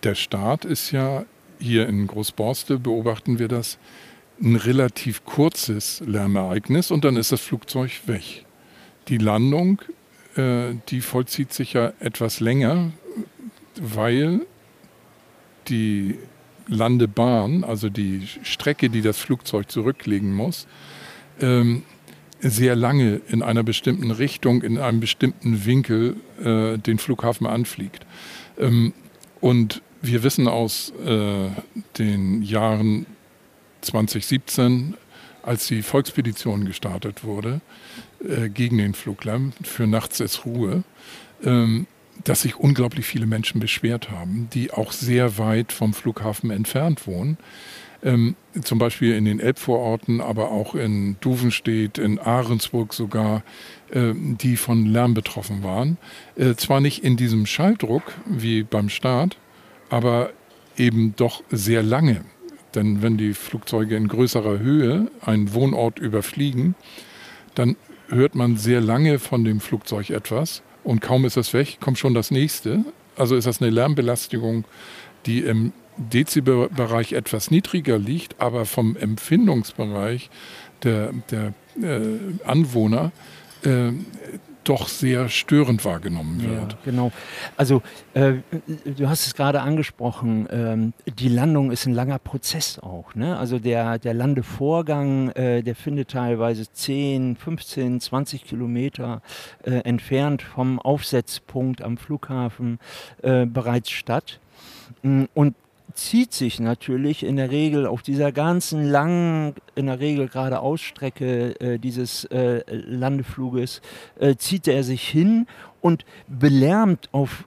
der 0.03 0.15
Start 0.15 0.65
ist 0.65 0.91
ja, 0.91 1.25
hier 1.59 1.89
in 1.89 2.07
Großborste 2.07 2.79
beobachten 2.79 3.39
wir 3.39 3.49
das, 3.49 3.79
ein 4.41 4.57
relativ 4.57 5.25
kurzes 5.25 6.03
Lärmereignis 6.07 6.91
und 6.91 7.05
dann 7.05 7.17
ist 7.17 7.33
das 7.33 7.41
Flugzeug 7.41 7.91
weg. 8.07 8.45
Die 9.09 9.19
Landung, 9.19 9.81
äh, 10.37 10.75
die 10.89 11.01
vollzieht 11.01 11.53
sich 11.53 11.73
ja 11.73 11.93
etwas 12.01 12.41
länger, 12.41 12.93
weil 13.81 14.47
die 15.69 16.19
Landebahn, 16.69 17.65
also 17.65 17.89
die 17.89 18.29
Strecke, 18.43 18.91
die 18.91 19.03
das 19.03 19.19
Flugzeug 19.19 19.71
zurücklegen 19.71 20.35
muss, 20.35 20.67
ähm, 21.41 21.83
sehr 22.41 22.77
lange 22.77 23.21
in 23.29 23.43
einer 23.43 23.63
bestimmten 23.63 24.11
Richtung, 24.11 24.63
in 24.63 24.79
einem 24.79 25.01
bestimmten 25.01 25.65
Winkel 25.65 26.17
äh, 26.43 26.79
den 26.79 26.99
Flughafen 26.99 27.47
anfliegt. 27.47 28.07
Ähm, 28.59 28.93
und 29.41 29.83
wir 30.03 30.23
wissen 30.23 30.49
aus 30.49 30.93
äh, 31.05 31.49
den 31.99 32.43
Jahren 32.43 33.07
2017, 33.81 34.95
als 35.43 35.67
die 35.69 35.83
Volkspetition 35.83 36.65
gestartet 36.65 37.25
wurde 37.25 37.61
äh, 38.25 38.49
gegen 38.49 38.79
den 38.79 38.95
Fluglärm 38.95 39.53
für 39.63 39.87
Nachts 39.87 40.21
ist 40.21 40.45
Ruhe, 40.45 40.83
ähm, 41.45 41.87
dass 42.25 42.43
sich 42.43 42.57
unglaublich 42.57 43.07
viele 43.07 43.27
Menschen 43.27 43.61
beschwert 43.61 44.11
haben, 44.11 44.49
die 44.53 44.73
auch 44.73 44.93
sehr 44.93 45.39
weit 45.39 45.73
vom 45.73 45.95
Flughafen 45.95 46.51
entfernt 46.51 47.07
wohnen 47.07 47.37
ähm, 48.03 48.37
zum 48.63 48.79
Beispiel 48.79 49.15
in 49.15 49.25
den 49.25 49.41
Elbvororten, 49.41 50.21
aber 50.21 50.51
auch 50.51 50.75
in 50.75 51.17
Duvenstedt, 51.21 51.99
in 51.99 52.19
Ahrensburg 52.19 52.95
sogar, 52.95 53.43
äh, 53.91 54.13
die 54.15 54.57
von 54.57 54.87
Lärm 54.87 55.15
betroffen 55.15 55.63
waren. 55.63 55.99
Äh, 56.37 56.55
zwar 56.55 56.81
nicht 56.81 57.05
in 57.05 57.17
diesem 57.17 57.47
Schalldruck 57.47 58.03
wie 58.27 58.63
beim 58.63 58.89
Start, 58.89 59.39
aber 59.89 60.31
eben 60.77 61.15
doch 61.17 61.43
sehr 61.51 61.83
lange. 61.83 62.25
Denn 62.75 63.03
wenn 63.03 63.17
die 63.17 63.33
Flugzeuge 63.33 63.97
in 63.97 64.09
größerer 64.09 64.59
Höhe 64.59 65.11
einen 65.23 65.55
Wohnort 65.55 65.99
überfliegen, 65.99 66.75
dann 67.55 67.77
hört 68.09 68.35
man 68.35 68.57
sehr 68.57 68.81
lange 68.81 69.19
von 69.19 69.45
dem 69.45 69.61
Flugzeug 69.61 70.11
etwas 70.11 70.63
und 70.85 71.01
kaum 71.01 71.25
ist 71.25 71.37
es 71.37 71.53
weg, 71.53 71.79
kommt 71.81 71.99
schon 71.99 72.15
das 72.15 72.31
nächste. 72.31 72.85
Also 73.17 73.35
ist 73.35 73.47
das 73.47 73.61
eine 73.61 73.71
Lärmbelastung, 73.71 74.65
die 75.27 75.41
im 75.41 75.73
Dezibelbereich 75.97 77.13
etwas 77.13 77.51
niedriger 77.51 77.99
liegt, 77.99 78.41
aber 78.41 78.67
vom 78.67 78.97
Empfindungsbereich 78.97 80.31
der, 80.83 81.13
der 81.31 81.55
äh, 81.83 82.19
Anwohner 82.45 83.13
äh, 83.65 83.93
doch 84.69 84.89
sehr 84.89 85.29
störend 85.29 85.85
wahrgenommen 85.85 86.43
wird. 86.43 86.73
Ja, 86.73 86.79
genau. 86.85 87.13
Also 87.57 87.83
äh, 88.15 88.35
du 88.85 89.09
hast 89.09 89.27
es 89.27 89.35
gerade 89.35 89.61
angesprochen, 89.61 90.49
ähm, 90.51 90.93
die 91.07 91.29
Landung 91.29 91.71
ist 91.71 91.87
ein 91.87 91.95
langer 91.95 92.19
Prozess 92.19 92.79
auch. 92.81 93.15
Ne? 93.15 93.39
Also 93.39 93.59
der, 93.61 93.99
der 93.99 94.13
Landevorgang, 94.13 95.31
äh, 95.31 95.63
der 95.63 95.77
findet 95.77 96.11
teilweise 96.11 96.71
10, 96.71 97.37
15, 97.37 98.01
20 98.01 98.45
Kilometer 98.45 99.23
äh, 99.63 99.71
entfernt 99.81 100.43
vom 100.43 100.81
Aufsetzpunkt 100.81 101.83
am 101.83 101.97
Flughafen 101.97 102.81
äh, 103.23 103.47
bereits 103.47 103.91
statt. 103.91 104.41
Und 105.03 105.55
zieht 105.97 106.33
sich 106.33 106.61
natürlich 106.61 107.25
in 107.25 107.37
der 107.37 107.51
Regel 107.51 107.87
auf 107.87 108.03
dieser 108.03 108.31
ganzen 108.31 108.85
langen, 108.85 109.55
in 109.75 109.87
der 109.87 109.99
Regel 109.99 110.29
gerade 110.29 110.61
Ausstrecke 110.61 111.59
äh, 111.61 111.79
dieses 111.79 112.25
äh, 112.27 112.63
Landefluges, 112.69 113.81
äh, 114.19 114.37
zieht 114.37 114.69
er 114.69 114.85
sich 114.85 115.09
hin 115.09 115.47
und 115.81 116.05
belärmt 116.29 117.09
auf 117.13 117.47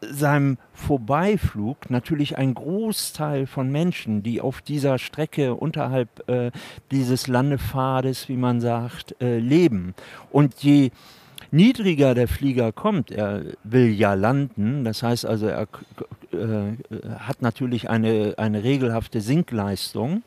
seinem 0.00 0.58
Vorbeiflug 0.72 1.88
natürlich 1.88 2.36
ein 2.36 2.54
Großteil 2.54 3.46
von 3.46 3.70
Menschen, 3.70 4.22
die 4.22 4.40
auf 4.40 4.60
dieser 4.60 4.98
Strecke 4.98 5.54
unterhalb 5.54 6.28
äh, 6.28 6.50
dieses 6.90 7.26
Landepfades, 7.26 8.28
wie 8.28 8.36
man 8.36 8.60
sagt, 8.60 9.16
äh, 9.22 9.38
leben. 9.38 9.94
Und 10.30 10.62
je 10.62 10.90
niedriger 11.54 12.14
der 12.14 12.28
Flieger 12.28 12.72
kommt, 12.72 13.10
er 13.10 13.42
will 13.62 13.88
ja 13.88 14.14
landen, 14.14 14.84
das 14.84 15.02
heißt 15.02 15.24
also, 15.24 15.46
er 15.46 15.68
äh, 16.32 16.72
hat 17.18 17.40
natürlich 17.40 17.88
eine, 17.88 18.34
eine 18.36 18.62
regelhafte 18.64 19.20
Sinkleistung. 19.20 20.22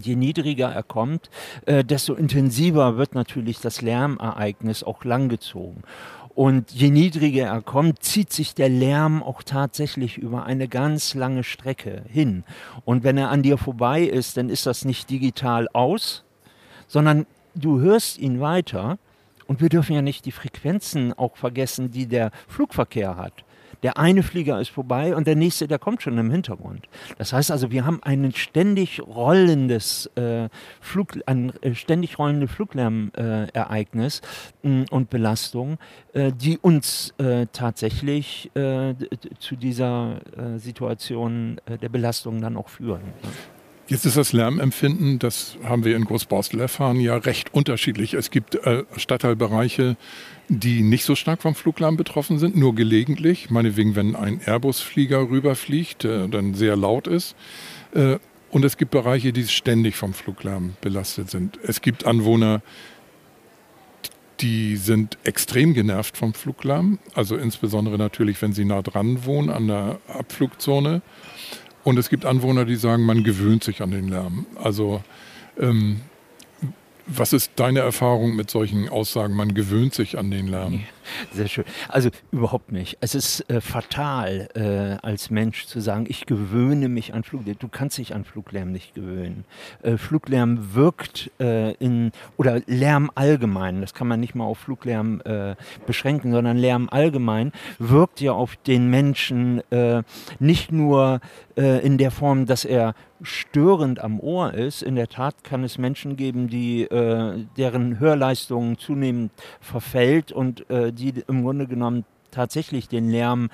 Je 0.00 0.16
niedriger 0.16 0.72
er 0.72 0.82
kommt, 0.82 1.28
äh, 1.66 1.84
desto 1.84 2.14
intensiver 2.14 2.96
wird 2.96 3.14
natürlich 3.14 3.60
das 3.60 3.82
Lärmereignis 3.82 4.82
auch 4.82 5.04
langgezogen. 5.04 5.82
Und 6.34 6.70
je 6.70 6.88
niedriger 6.88 7.46
er 7.48 7.60
kommt, 7.60 8.02
zieht 8.02 8.32
sich 8.32 8.54
der 8.54 8.70
Lärm 8.70 9.22
auch 9.22 9.42
tatsächlich 9.42 10.16
über 10.16 10.44
eine 10.44 10.66
ganz 10.66 11.14
lange 11.14 11.44
Strecke 11.44 12.04
hin. 12.08 12.44
Und 12.86 13.04
wenn 13.04 13.18
er 13.18 13.28
an 13.28 13.42
dir 13.42 13.58
vorbei 13.58 14.02
ist, 14.02 14.38
dann 14.38 14.48
ist 14.48 14.64
das 14.64 14.86
nicht 14.86 15.10
digital 15.10 15.68
aus, 15.74 16.24
sondern 16.86 17.26
du 17.54 17.80
hörst 17.80 18.16
ihn 18.16 18.40
weiter 18.40 18.98
und 19.52 19.60
wir 19.60 19.68
dürfen 19.68 19.94
ja 19.94 20.00
nicht 20.00 20.24
die 20.24 20.32
Frequenzen 20.32 21.12
auch 21.12 21.36
vergessen, 21.36 21.90
die 21.90 22.06
der 22.06 22.30
Flugverkehr 22.48 23.18
hat. 23.18 23.44
Der 23.82 23.98
eine 23.98 24.22
Flieger 24.22 24.58
ist 24.58 24.70
vorbei 24.70 25.14
und 25.14 25.26
der 25.26 25.36
nächste, 25.36 25.68
der 25.68 25.78
kommt 25.78 26.00
schon 26.00 26.16
im 26.16 26.30
Hintergrund. 26.30 26.88
Das 27.18 27.34
heißt 27.34 27.50
also, 27.50 27.70
wir 27.70 27.84
haben 27.84 28.02
ein 28.02 28.32
ständig 28.32 29.02
rollendes 29.02 30.06
äh, 30.14 30.48
Flug, 30.80 31.18
ein 31.26 31.52
äh, 31.60 31.74
ständig 31.74 32.18
rollende 32.18 32.48
Fluglärmereignis 32.48 34.22
äh, 34.62 34.84
und 34.90 35.10
Belastung, 35.10 35.76
äh, 36.14 36.32
die 36.32 36.56
uns 36.56 37.12
äh, 37.18 37.46
tatsächlich 37.52 38.50
äh, 38.54 38.94
zu 39.38 39.56
dieser 39.56 40.20
Situation 40.56 41.60
der 41.68 41.90
Belastung 41.90 42.40
dann 42.40 42.56
auch 42.56 42.70
führen. 42.70 43.02
Jetzt 43.88 44.06
ist 44.06 44.16
das 44.16 44.32
Lärmempfinden, 44.32 45.18
das 45.18 45.56
haben 45.64 45.84
wir 45.84 45.96
in 45.96 46.04
Großborstel 46.04 46.60
erfahren, 46.60 47.00
ja 47.00 47.16
recht 47.16 47.52
unterschiedlich. 47.52 48.14
Es 48.14 48.30
gibt 48.30 48.54
äh, 48.54 48.84
Stadtteilbereiche, 48.96 49.96
die 50.48 50.82
nicht 50.82 51.04
so 51.04 51.16
stark 51.16 51.42
vom 51.42 51.54
Fluglärm 51.54 51.96
betroffen 51.96 52.38
sind, 52.38 52.56
nur 52.56 52.74
gelegentlich. 52.74 53.50
Meinetwegen, 53.50 53.96
wenn 53.96 54.14
ein 54.14 54.40
Airbus-Flieger 54.44 55.28
rüberfliegt, 55.28 56.04
der 56.04 56.28
dann 56.28 56.54
sehr 56.54 56.76
laut 56.76 57.06
ist. 57.08 57.34
Äh, 57.92 58.18
und 58.50 58.64
es 58.64 58.76
gibt 58.76 58.92
Bereiche, 58.92 59.32
die 59.32 59.46
ständig 59.48 59.96
vom 59.96 60.12
Fluglärm 60.12 60.74
belastet 60.80 61.30
sind. 61.30 61.58
Es 61.62 61.80
gibt 61.80 62.06
Anwohner, 62.06 62.62
die 64.40 64.76
sind 64.76 65.18
extrem 65.24 65.72
genervt 65.72 66.16
vom 66.16 66.34
Fluglärm. 66.34 66.98
Also 67.14 67.36
insbesondere 67.36 67.96
natürlich, 67.96 68.40
wenn 68.42 68.52
sie 68.52 68.64
nah 68.64 68.82
dran 68.82 69.24
wohnen 69.24 69.50
an 69.50 69.68
der 69.68 70.00
Abflugzone. 70.08 71.00
Und 71.84 71.98
es 71.98 72.08
gibt 72.08 72.24
Anwohner, 72.24 72.64
die 72.64 72.76
sagen, 72.76 73.04
man 73.04 73.24
gewöhnt 73.24 73.64
sich 73.64 73.82
an 73.82 73.90
den 73.90 74.08
Lärm. 74.08 74.46
Also 74.62 75.02
ähm, 75.58 76.00
was 77.06 77.32
ist 77.32 77.52
deine 77.56 77.80
Erfahrung 77.80 78.36
mit 78.36 78.50
solchen 78.50 78.88
Aussagen? 78.88 79.34
Man 79.34 79.54
gewöhnt 79.54 79.94
sich 79.94 80.18
an 80.18 80.30
den 80.30 80.46
Lärm. 80.48 80.84
Sehr 81.32 81.48
schön. 81.48 81.64
Also 81.88 82.10
überhaupt 82.30 82.72
nicht. 82.72 82.98
Es 83.00 83.14
ist 83.14 83.48
äh, 83.50 83.60
fatal, 83.60 84.48
äh, 84.54 85.06
als 85.06 85.30
Mensch 85.30 85.66
zu 85.66 85.80
sagen, 85.80 86.06
ich 86.08 86.26
gewöhne 86.26 86.88
mich 86.88 87.14
an 87.14 87.24
Fluglärm. 87.24 87.56
Du 87.58 87.68
kannst 87.68 87.98
dich 87.98 88.14
an 88.14 88.24
Fluglärm 88.24 88.72
nicht 88.72 88.94
gewöhnen. 88.94 89.44
Äh, 89.82 89.96
Fluglärm 89.96 90.74
wirkt 90.74 91.30
äh, 91.40 91.72
in, 91.74 92.12
oder 92.36 92.60
Lärm 92.66 93.10
allgemein, 93.14 93.80
das 93.80 93.94
kann 93.94 94.06
man 94.06 94.20
nicht 94.20 94.34
mal 94.34 94.44
auf 94.44 94.58
Fluglärm 94.58 95.20
äh, 95.24 95.56
beschränken, 95.86 96.32
sondern 96.32 96.56
Lärm 96.56 96.88
allgemein 96.90 97.52
wirkt 97.78 98.20
ja 98.20 98.32
auf 98.32 98.56
den 98.56 98.88
Menschen 98.88 99.62
äh, 99.70 100.02
nicht 100.38 100.72
nur 100.72 101.20
in 101.54 101.98
der 101.98 102.10
Form, 102.10 102.46
dass 102.46 102.64
er 102.64 102.94
störend 103.20 104.00
am 104.00 104.20
Ohr 104.20 104.54
ist. 104.54 104.82
In 104.82 104.96
der 104.96 105.08
Tat 105.08 105.44
kann 105.44 105.64
es 105.64 105.76
Menschen 105.76 106.16
geben, 106.16 106.48
die, 106.48 106.88
deren 106.88 108.00
Hörleistung 108.00 108.78
zunehmend 108.78 109.32
verfällt 109.60 110.32
und 110.32 110.64
die 110.92 111.22
im 111.28 111.42
Grunde 111.42 111.66
genommen 111.66 112.04
tatsächlich 112.30 112.88
den 112.88 113.10
Lärm 113.10 113.50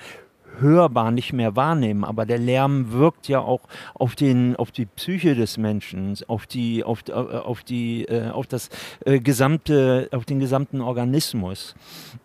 hörbar 0.59 1.11
nicht 1.11 1.33
mehr 1.33 1.55
wahrnehmen. 1.55 2.03
Aber 2.03 2.25
der 2.25 2.37
Lärm 2.39 2.91
wirkt 2.91 3.27
ja 3.27 3.39
auch 3.39 3.61
auf, 3.93 4.15
den, 4.15 4.55
auf 4.55 4.71
die 4.71 4.85
Psyche 4.85 5.35
des 5.35 5.57
Menschen, 5.57 6.17
auf, 6.27 6.47
die, 6.47 6.83
auf, 6.83 7.03
äh, 7.07 7.11
auf, 7.13 7.63
die, 7.63 8.05
äh, 8.05 8.29
auf, 8.29 8.47
das, 8.47 8.69
äh, 9.05 9.19
gesamte, 9.19 10.09
auf 10.11 10.25
den 10.25 10.39
gesamten 10.39 10.81
Organismus. 10.81 11.75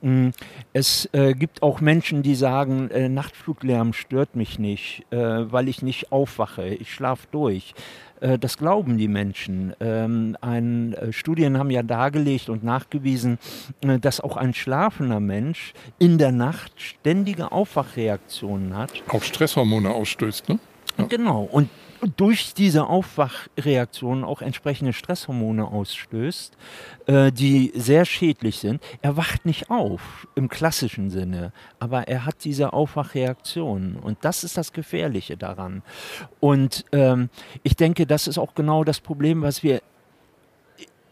Mm, 0.01 0.31
es 0.73 1.09
gibt 1.13 1.63
auch 1.63 1.81
Menschen, 1.81 2.23
die 2.23 2.35
sagen, 2.35 2.91
Nachtfluglärm 3.15 3.93
stört 3.93 4.35
mich 4.35 4.59
nicht, 4.59 5.07
weil 5.11 5.69
ich 5.69 5.83
nicht 5.83 6.11
aufwache, 6.11 6.67
ich 6.67 6.93
schlafe 6.93 7.27
durch. 7.31 7.75
Äh, 8.21 8.39
das 8.39 8.59
glauben 8.59 8.97
die 8.97 9.09
Menschen. 9.09 9.75
Ähm, 9.81 10.37
ein, 10.41 10.95
äh, 10.95 11.13
Studien 11.13 11.59
haben 11.59 11.71
ja 11.71 11.83
dargelegt 11.83 12.49
und 12.49 12.65
nachgewiesen, 12.65 13.39
äh, 13.83 13.99
dass 13.99 14.21
auch 14.21 14.37
ein 14.37 14.55
schlafender 14.55 15.21
Mensch 15.21 15.75
in 15.99 16.19
der 16.19 16.33
Nacht 16.33 16.73
ständige 16.77 17.53
Aufwachreaktionen 17.53 18.77
hat. 18.77 18.93
Auch 19.09 19.23
Stresshormone 19.23 19.91
ausstößt, 19.91 20.49
ne? 20.49 20.59
Ja. 20.99 21.07
Genau. 21.07 21.49
Und 21.51 21.69
durch 22.07 22.55
diese 22.55 22.87
Aufwachreaktionen 22.87 24.25
auch 24.25 24.43
entsprechende 24.43 24.93
Stresshormone 24.93 25.67
ausstößt, 25.67 26.57
äh, 27.07 27.33
die 27.33 27.73
sehr 27.75 28.05
schädlich 28.05 28.59
sind. 28.59 28.83
Er 29.03 29.17
wacht 29.17 29.47
nicht 29.47 29.71
auf 29.71 30.27
im 30.35 30.49
klassischen 30.49 31.11
Sinne, 31.11 31.53
aber 31.79 32.09
er 32.09 32.25
hat 32.25 32.45
diese 32.45 32.73
Aufwachreaktionen 32.73 33.97
und 33.97 34.19
das 34.23 34.45
ist 34.45 34.57
das 34.57 34.73
Gefährliche 34.73 35.37
daran. 35.37 35.83
Und 36.41 36.85
ähm, 36.93 37.31
ich 37.63 37.77
denke, 37.77 38.07
das 38.07 38.27
ist 38.27 38.39
auch 38.39 38.55
genau 38.55 38.85
das 38.85 39.01
Problem, 39.01 39.43
was 39.43 39.63
wir 39.63 39.81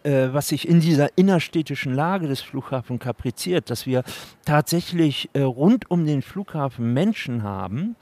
äh, 0.05 0.33
was 0.33 0.48
sich 0.48 0.66
in 0.66 0.81
dieser 0.81 1.16
innerstädtischen 1.16 1.94
Lage 1.94 2.26
des 2.26 2.40
Flughafens 2.40 3.00
kapriziert, 3.00 3.70
dass 3.70 3.87
wir 3.87 4.02
tatsächlich 4.44 5.31
äh, 5.33 5.42
rund 5.42 5.90
um 5.92 6.07
den 6.07 6.22
Flughafen 6.22 6.92
Menschen 6.92 7.44
haben, 7.44 7.94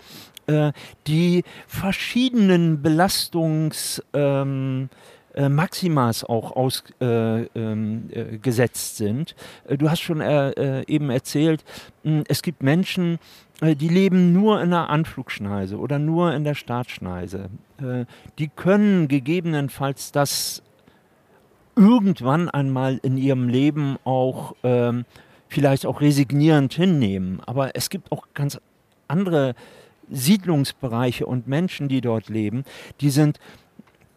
äh, 0.51 0.73
die 1.07 1.45
verschiedenen 1.67 2.83
Belastungs... 2.83 4.03
Ähm, 4.13 4.89
äh, 5.33 5.49
Maximas 5.49 6.25
auch 6.25 6.57
ausgesetzt 6.57 7.01
äh, 7.01 7.43
ähm, 7.55 8.11
äh, 8.13 8.69
sind. 8.73 9.37
Äh, 9.69 9.77
du 9.79 9.89
hast 9.89 10.01
schon 10.01 10.21
äh, 10.21 10.83
eben 10.89 11.09
erzählt, 11.11 11.65
mh, 12.03 12.25
es 12.27 12.43
gibt 12.43 12.65
Menschen, 12.65 13.19
die 13.63 13.89
leben 13.89 14.33
nur 14.33 14.61
in 14.63 14.71
der 14.71 14.89
Anflugschneise 14.89 15.77
oder 15.79 15.99
nur 15.99 16.33
in 16.33 16.45
der 16.45 16.55
Startschneise. 16.55 17.51
die 18.39 18.49
können 18.49 19.07
gegebenenfalls 19.07 20.13
das 20.13 20.63
irgendwann 21.77 22.49
einmal 22.49 22.99
in 23.03 23.19
ihrem 23.19 23.51
Leben 23.51 23.99
auch 24.05 24.57
ähm, 24.63 25.05
vielleicht 25.49 25.85
auch 25.85 26.01
resignierend 26.01 26.73
hinnehmen. 26.73 27.43
Aber 27.45 27.77
es 27.77 27.91
gibt 27.91 28.11
auch 28.13 28.29
ganz 28.33 28.59
andere 29.09 29.55
Siedlungsbereiche 30.11 31.27
und 31.27 31.46
Menschen, 31.46 31.88
die 31.88 32.01
dort 32.01 32.29
leben, 32.29 32.64
die 33.01 33.11
sind 33.11 33.38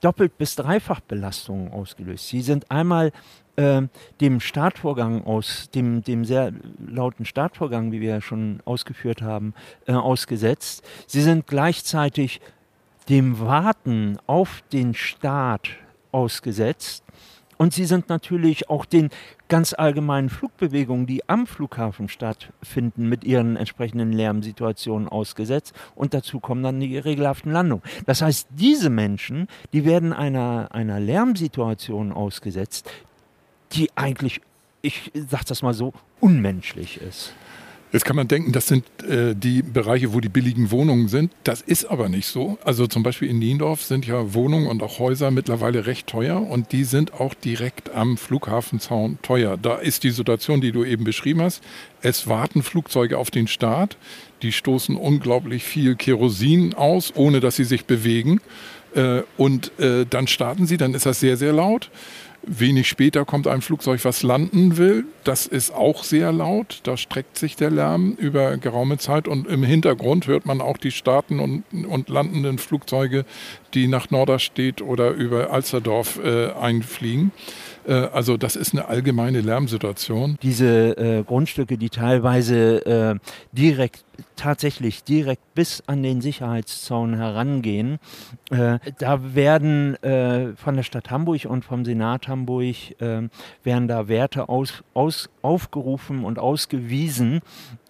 doppelt 0.01 0.38
bis 0.38 0.56
dreifach 0.56 0.99
Belastungen 0.99 1.71
ausgelöst. 1.71 2.27
Sie 2.27 2.41
sind 2.41 2.69
einmal 2.69 3.12
äh, 3.56 3.84
dem 4.19 4.39
Startvorgang 4.39 5.23
aus, 5.23 5.69
dem, 5.73 6.03
dem 6.03 6.25
sehr 6.25 6.51
lauten 6.86 7.25
Startvorgang, 7.25 7.91
wie 7.91 8.01
wir 8.01 8.10
ja 8.10 8.21
schon 8.21 8.62
ausgeführt 8.65 9.21
haben, 9.21 9.53
äh, 9.88 9.93
ausgesetzt. 9.93 10.84
Sie 11.08 11.21
sind 11.21 11.47
gleichzeitig 11.47 12.41
dem 13.10 13.39
Warten 13.39 14.17
auf 14.27 14.63
den 14.71 14.93
Start 14.93 15.69
ausgesetzt 16.12 17.03
und 17.63 17.71
sie 17.71 17.86
sind 17.86 18.10
natürlich 18.10 18.69
auch 18.69 18.84
den 18.84 19.10
ganz 19.47 19.73
allgemeinen 19.73 20.28
Flugbewegungen, 20.30 21.06
die 21.06 21.30
am 21.30 21.47
Flughafen 21.47 22.10
stattfinden, 22.10 23.08
mit 23.08 23.23
ihren 23.23 23.56
entsprechenden 23.56 24.12
Lärmsituationen 24.12 25.08
ausgesetzt. 25.08 25.73
Und 25.95 26.13
dazu 26.13 26.41
kommen 26.41 26.62
dann 26.62 26.82
die 26.82 26.97
regelhaften 26.97 27.54
Landungen. 27.54 27.82
Das 28.06 28.21
heißt, 28.21 28.49
diese 28.49 28.89
Menschen, 28.89 29.47
die 29.71 29.86
werden 29.86 30.12
einer, 30.12 30.71
einer 30.73 30.99
Lärmsituation 30.99 32.12
ausgesetzt, 32.12 32.91
die 33.71 33.89
eigentlich, 33.95 34.41
ich 34.82 35.13
sage 35.13 35.45
das 35.47 35.62
mal 35.62 35.73
so, 35.73 35.93
unmenschlich 36.19 36.99
ist. 36.99 37.34
Jetzt 37.93 38.06
kann 38.06 38.15
man 38.15 38.27
denken, 38.27 38.51
das 38.53 38.65
sind 38.65 38.86
äh, 39.08 39.36
die 39.36 39.62
Bereiche, 39.62 40.13
wo 40.13 40.19
die 40.19 40.27
billigen 40.27 40.71
Wohnungen 40.71 41.10
sind. 41.10 41.32
Das 41.43 41.62
ist 41.62 41.86
aber 41.86 42.10
nicht 42.10 42.25
so. 42.25 42.58
Also 42.65 42.88
zum 42.88 43.03
Beispiel 43.03 43.29
in 43.29 43.38
Niendorf 43.38 43.84
sind 43.84 44.08
ja 44.08 44.34
Wohnungen 44.34 44.65
und 44.65 44.82
auch 44.82 44.97
Häuser 44.97 45.29
mittlerweile 45.29 45.86
recht 45.86 46.08
teuer 46.08 46.41
und 46.41 46.71
die 46.71 46.86
sind 46.86 47.13
auch 47.13 47.36
direkt 47.36 47.93
am 47.93 48.17
Flughafenzaun 48.17 49.19
teuer. 49.21 49.58
Da 49.62 49.75
ist 49.75 50.03
die 50.03 50.10
Situation, 50.10 50.60
die 50.60 50.71
du 50.71 50.84
eben 50.84 51.03
beschrieben 51.03 51.43
hast. 51.43 51.63
Es 52.01 52.27
warten 52.27 52.63
Flugzeuge 52.63 53.19
auf 53.19 53.29
den 53.29 53.47
Start. 53.47 53.95
Die 54.41 54.53
stoßen 54.53 54.95
unglaublich 54.95 55.63
viel 55.63 55.95
Kerosin 55.95 56.73
aus, 56.73 57.13
ohne 57.15 57.41
dass 57.41 57.58
sie 57.58 57.63
sich 57.63 57.86
bewegen. 57.86 58.41
Äh, 58.95 59.21
und 59.38 59.71
äh, 59.79 60.08
dann 60.10 60.25
starten 60.25 60.65
sie, 60.65 60.77
dann 60.77 60.95
ist 60.95 61.06
das 61.06 61.19
sehr, 61.19 61.38
sehr 61.38 61.53
laut. 61.53 61.91
Wenig 62.45 62.89
später 62.89 63.23
kommt 63.23 63.47
ein 63.47 63.62
Flugzeug, 63.62 64.03
was 64.03 64.21
landen 64.21 64.75
will. 64.75 65.06
Das 65.23 65.47
ist 65.47 65.73
auch 65.73 66.03
sehr 66.03 66.34
laut. 66.34 66.82
Da 66.84 66.97
streckt 66.97 67.38
sich 67.38 67.56
der 67.56 67.71
Lärm 67.71 68.15
über 68.17 68.58
geraume 68.58 68.97
Zeit 68.97 69.29
und 69.29 69.47
im 69.47 69.63
Hintergrund 69.63 70.27
hört 70.27 70.45
man 70.45 70.60
auch 70.60 70.77
die 70.77 70.91
starten 70.91 71.39
und, 71.39 71.63
und 71.71 72.10
landenden 72.10 72.58
Flugzeuge, 72.58 73.23
die 73.73 73.88
nach 73.88 74.10
Norderstedt 74.10 74.82
oder 74.82 75.12
über 75.12 75.51
Alsterdorf 75.51 76.19
äh, 76.21 76.51
einfliegen. 76.51 77.32
Äh, 77.88 77.93
also 77.93 78.38
das 78.38 78.56
ist 78.56 78.74
eine 78.74 78.88
allgemeine 78.88 79.41
Lärmsituation. 79.41 80.38
Diese 80.41 80.98
äh, 80.98 81.24
Grundstücke, 81.24 81.78
die 81.78 81.89
teilweise 81.89 82.86
äh, 82.86 83.15
direkt 83.52 84.06
tatsächlich 84.36 85.04
direkt 85.04 85.56
bis 85.56 85.84
an 85.88 86.04
den 86.04 86.22
Sicherheitszaun 86.22 87.15
herangehen. 87.15 88.00
Äh, 88.52 88.80
da 89.00 89.36
werden 89.36 89.96
äh, 90.04 90.56
von 90.56 90.76
der 90.76 90.84
Stadt 90.84 91.10
Hamburg 91.10 91.46
und 91.46 91.65
vom 91.65 91.86
Senat 91.86 92.28
Hamburg 92.28 92.76
äh, 93.00 93.30
werden 93.63 93.88
da 93.88 94.08
Werte 94.08 94.50
aus, 94.50 94.84
aus, 94.93 95.30
aufgerufen 95.41 96.26
und 96.26 96.39
ausgewiesen, 96.39 97.41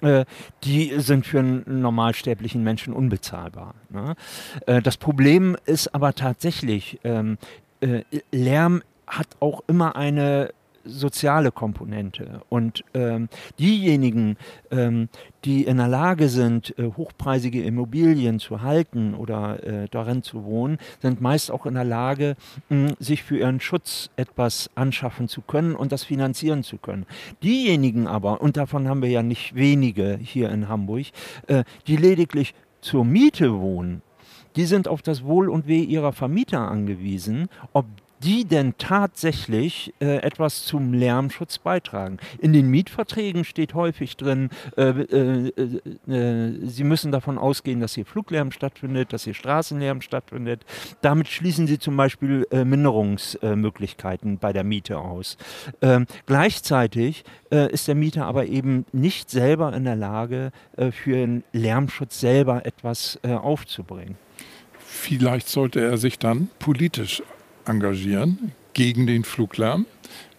äh, 0.02 0.26
die 0.64 0.94
sind 0.98 1.26
für 1.26 1.40
einen 1.40 1.82
normalsterblichen 1.82 2.64
Menschen 2.64 2.94
unbezahlbar. 2.94 3.76
Ne? 3.90 4.16
Äh, 4.66 4.82
das 4.82 4.98
Problem 4.98 5.58
ist 5.66 5.94
aber 5.94 6.14
tatsächlich, 6.14 7.00
ähm, 7.04 7.38
äh, 7.82 8.04
Lärm 8.32 8.82
hat 9.18 9.28
auch 9.40 9.64
immer 9.68 9.96
eine 9.96 10.54
soziale 10.86 11.52
Komponente. 11.52 12.42
Und 12.50 12.84
ähm, 12.94 13.30
diejenigen, 13.60 14.38
ähm, 14.72 15.10
die 15.46 15.64
in 15.64 15.78
der 15.78 15.88
Lage 15.88 16.30
sind, 16.30 16.78
äh, 16.78 16.92
hochpreisige 16.98 17.64
Immobilien 17.64 18.40
zu 18.40 18.62
halten 18.62 19.14
oder 19.14 19.64
äh, 19.64 19.88
darin 19.90 20.24
zu 20.24 20.44
wohnen, 20.44 20.78
sind 21.02 21.22
meist 21.22 21.52
auch 21.52 21.66
in 21.66 21.76
der 21.76 21.86
Lage, 21.86 22.36
mh, 22.70 22.94
sich 23.00 23.24
für 23.24 23.38
ihren 23.38 23.60
Schutz 23.60 24.10
etwas 24.16 24.70
anschaffen 24.76 25.28
zu 25.28 25.42
können 25.42 25.76
und 25.76 25.92
das 25.92 26.04
finanzieren 26.04 26.64
zu 26.64 26.78
können. 26.78 27.06
Diejenigen 27.42 28.08
aber, 28.08 28.42
und 28.42 28.58
davon 28.58 28.88
haben 28.88 29.02
wir 29.02 29.10
ja 29.10 29.24
nicht 29.24 29.56
wenige 29.56 30.20
hier 30.22 30.50
in 30.50 30.68
Hamburg, 30.68 31.06
äh, 31.48 31.64
die 31.88 31.98
lediglich 31.98 32.54
zur 32.82 33.06
Miete 33.06 33.60
wohnen, 33.60 34.02
die 34.56 34.66
sind 34.66 34.88
auf 34.88 35.02
das 35.02 35.24
Wohl 35.24 35.50
und 35.50 35.68
Weh 35.68 35.82
ihrer 35.82 36.12
Vermieter 36.12 36.70
angewiesen, 36.70 37.48
ob 37.72 37.86
die 38.24 38.46
denn 38.46 38.76
tatsächlich 38.78 39.94
äh, 40.00 40.18
etwas 40.18 40.66
zum 40.66 40.94
Lärmschutz 40.94 41.58
beitragen. 41.58 42.18
In 42.40 42.54
den 42.54 42.70
Mietverträgen 42.70 43.44
steht 43.44 43.74
häufig 43.74 44.16
drin, 44.18 44.50
äh, 44.78 44.90
äh, 44.90 45.52
äh, 46.08 46.60
sie 46.64 46.84
müssen 46.84 47.12
davon 47.12 47.38
ausgehen, 47.38 47.82
dass 47.82 47.96
hier 47.96 48.06
Fluglärm 48.06 48.52
stattfindet, 48.52 49.12
dass 49.12 49.26
hier 49.26 49.34
Straßenlärm 49.34 50.02
stattfindet. 50.02 50.66
Damit 51.02 51.28
schließen 51.28 51.68
sie 51.68 51.80
zum 51.80 51.98
Beispiel 51.98 52.48
äh, 52.52 52.64
Minderungsmöglichkeiten 52.64 54.38
bei 54.38 54.54
der 54.54 54.64
Miete 54.64 55.00
aus. 55.00 55.38
Ähm, 55.82 56.06
gleichzeitig 56.26 57.26
äh, 57.52 57.72
ist 57.72 57.88
der 57.88 57.96
Mieter 57.96 58.26
aber 58.26 58.46
eben 58.46 58.86
nicht 58.94 59.30
selber 59.30 59.74
in 59.74 59.84
der 59.84 59.96
Lage, 59.96 60.52
für 60.92 61.16
den 61.16 61.44
Lärmschutz 61.52 62.20
selber 62.20 62.66
etwas 62.66 63.20
aufzubringen. 63.24 64.18
Vielleicht 64.80 65.48
sollte 65.50 65.82
er 65.82 65.98
sich 65.98 66.20
dann 66.20 66.50
politisch 66.60 67.22
engagieren 67.66 68.52
gegen 68.74 69.08
den 69.08 69.24
Fluglärm. 69.24 69.86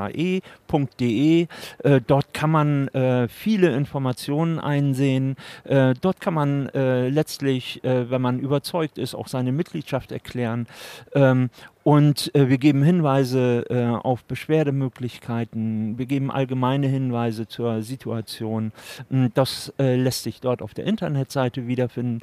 ae.de. 0.73 1.47
Äh, 1.83 2.01
dort 2.05 2.33
kann 2.33 2.51
man 2.51 2.87
äh, 2.89 3.27
viele 3.27 3.75
Informationen 3.75 4.59
einsehen. 4.59 5.35
Äh, 5.63 5.93
dort 5.99 6.19
kann 6.21 6.33
man 6.33 6.69
äh, 6.69 7.09
letztlich, 7.09 7.79
wenn 7.83 8.21
man 8.21 8.39
überzeugt 8.39 8.97
ist, 8.97 9.15
auch 9.15 9.27
seine 9.27 9.51
Mitgliedschaft 9.51 10.11
erklären. 10.11 10.67
Ähm, 11.13 11.49
und 11.83 12.33
äh, 12.35 12.47
wir 12.47 12.59
geben 12.59 12.83
Hinweise 12.83 13.65
äh, 13.69 13.85
auf 13.87 14.23
Beschwerdemöglichkeiten, 14.25 15.97
wir 15.97 16.05
geben 16.05 16.29
allgemeine 16.29 16.87
Hinweise 16.87 17.47
zur 17.47 17.81
Situation. 17.81 18.71
Hm, 19.09 19.31
das 19.33 19.73
äh, 19.79 19.95
lässt 19.95 20.23
sich 20.23 20.41
dort 20.41 20.61
auf 20.61 20.75
der 20.75 20.85
Internetseite 20.85 21.67
wiederfinden. 21.67 22.21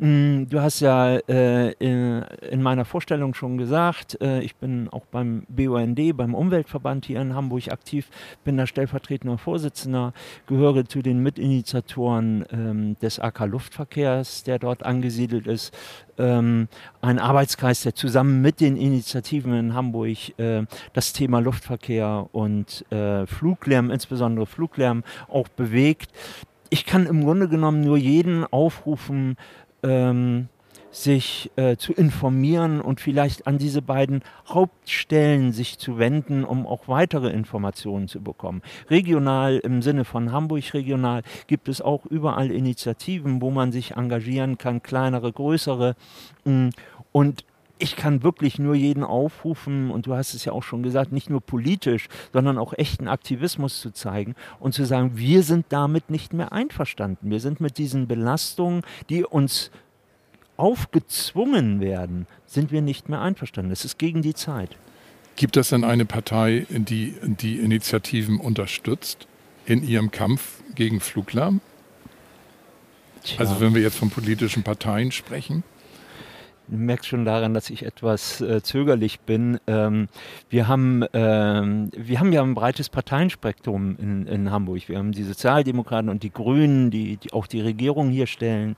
Hm, 0.00 0.46
du 0.48 0.60
hast 0.60 0.78
ja 0.78 1.16
äh, 1.16 1.72
in 1.72 2.62
meiner 2.62 2.84
Vorstellung 2.84 3.34
schon 3.34 3.58
gesagt, 3.58 4.20
äh, 4.20 4.40
ich 4.42 4.54
bin 4.54 4.88
auch 4.90 5.06
beim 5.06 5.42
BUND, 5.48 6.16
beim 6.16 6.36
Umweltverband 6.36 7.06
hier 7.06 7.20
in 7.20 7.34
Hamburg 7.34 7.72
aktiv, 7.72 8.08
bin 8.44 8.56
da 8.56 8.68
stellvertretender 8.68 9.38
Vorsitzender, 9.38 10.12
gehöre 10.46 10.84
zu 10.84 11.02
den 11.02 11.20
Mitinitiatoren 11.24 12.44
ähm, 12.52 12.96
des 13.00 13.18
AK 13.18 13.46
Luftverkehrs, 13.46 14.44
der 14.44 14.60
dort 14.60 14.84
angesiedelt 14.84 15.48
ist. 15.48 15.76
Ähm, 16.16 16.68
ein 17.00 17.18
Arbeitskreis, 17.18 17.82
der 17.82 17.96
zusammen 17.96 18.40
mit 18.40 18.60
den 18.60 18.76
Initiativen 18.76 19.52
in 19.54 19.74
Hamburg 19.74 20.38
äh, 20.38 20.64
das 20.92 21.12
Thema 21.12 21.40
Luftverkehr 21.40 22.28
und 22.30 22.84
äh, 22.92 23.26
Fluglärm, 23.26 23.90
insbesondere 23.90 24.46
Fluglärm, 24.46 25.02
auch 25.26 25.48
bewegt. 25.48 26.12
Ich 26.70 26.86
kann 26.86 27.06
im 27.06 27.24
Grunde 27.24 27.48
genommen 27.48 27.80
nur 27.80 27.96
jeden 27.96 28.44
aufrufen, 28.44 29.36
ähm, 29.82 30.48
sich 30.90 31.50
äh, 31.56 31.76
zu 31.76 31.92
informieren 31.92 32.80
und 32.80 33.00
vielleicht 33.00 33.46
an 33.46 33.58
diese 33.58 33.82
beiden 33.82 34.22
Hauptstellen 34.48 35.52
sich 35.52 35.78
zu 35.78 35.98
wenden, 35.98 36.44
um 36.44 36.66
auch 36.66 36.88
weitere 36.88 37.30
Informationen 37.30 38.08
zu 38.08 38.20
bekommen. 38.20 38.62
Regional 38.90 39.58
im 39.58 39.82
Sinne 39.82 40.04
von 40.04 40.32
Hamburg 40.32 40.74
regional 40.74 41.22
gibt 41.46 41.68
es 41.68 41.80
auch 41.80 42.06
überall 42.06 42.50
Initiativen, 42.50 43.42
wo 43.42 43.50
man 43.50 43.70
sich 43.70 43.92
engagieren 43.92 44.58
kann, 44.58 44.82
kleinere, 44.82 45.30
größere. 45.30 45.94
Mm, 46.44 46.70
und 47.12 47.44
ich 47.78 47.96
kann 47.96 48.22
wirklich 48.22 48.58
nur 48.58 48.74
jeden 48.74 49.04
aufrufen, 49.04 49.90
und 49.90 50.06
du 50.06 50.14
hast 50.14 50.34
es 50.34 50.44
ja 50.44 50.52
auch 50.52 50.62
schon 50.62 50.82
gesagt, 50.82 51.12
nicht 51.12 51.30
nur 51.30 51.40
politisch, 51.40 52.08
sondern 52.32 52.58
auch 52.58 52.72
echten 52.74 53.08
Aktivismus 53.08 53.80
zu 53.80 53.92
zeigen 53.92 54.34
und 54.60 54.72
zu 54.72 54.84
sagen, 54.84 55.12
wir 55.14 55.42
sind 55.42 55.66
damit 55.68 56.10
nicht 56.10 56.32
mehr 56.32 56.52
einverstanden. 56.52 57.30
Wir 57.30 57.40
sind 57.40 57.60
mit 57.60 57.78
diesen 57.78 58.06
Belastungen, 58.06 58.82
die 59.08 59.24
uns 59.24 59.70
aufgezwungen 60.56 61.80
werden, 61.80 62.26
sind 62.46 62.72
wir 62.72 62.82
nicht 62.82 63.08
mehr 63.08 63.20
einverstanden. 63.20 63.70
Es 63.70 63.84
ist 63.84 63.98
gegen 63.98 64.22
die 64.22 64.34
Zeit. 64.34 64.76
Gibt 65.36 65.56
es 65.56 65.68
denn 65.68 65.84
eine 65.84 66.04
Partei, 66.04 66.66
die 66.68 67.14
die 67.22 67.60
Initiativen 67.60 68.40
unterstützt 68.40 69.28
in 69.66 69.86
ihrem 69.86 70.10
Kampf 70.10 70.62
gegen 70.74 70.98
Fluglärm? 70.98 71.60
Tja. 73.22 73.38
Also 73.38 73.60
wenn 73.60 73.74
wir 73.74 73.82
jetzt 73.82 73.96
von 73.96 74.10
politischen 74.10 74.64
Parteien 74.64 75.12
sprechen? 75.12 75.62
Du 76.70 76.76
merkst 76.76 77.06
schon 77.06 77.24
daran, 77.24 77.54
dass 77.54 77.70
ich 77.70 77.84
etwas 77.84 78.42
äh, 78.42 78.62
zögerlich 78.62 79.20
bin. 79.20 79.58
Ähm, 79.66 80.08
wir, 80.50 80.68
haben, 80.68 81.02
ähm, 81.14 81.90
wir 81.96 82.20
haben 82.20 82.32
ja 82.32 82.42
ein 82.42 82.54
breites 82.54 82.90
Parteienspektrum 82.90 83.96
in, 83.98 84.26
in 84.26 84.50
Hamburg. 84.50 84.88
Wir 84.88 84.98
haben 84.98 85.12
die 85.12 85.22
Sozialdemokraten 85.22 86.10
und 86.10 86.22
die 86.22 86.30
Grünen, 86.30 86.90
die, 86.90 87.16
die 87.16 87.32
auch 87.32 87.46
die 87.46 87.62
Regierung 87.62 88.10
hier 88.10 88.26
stellen. 88.26 88.76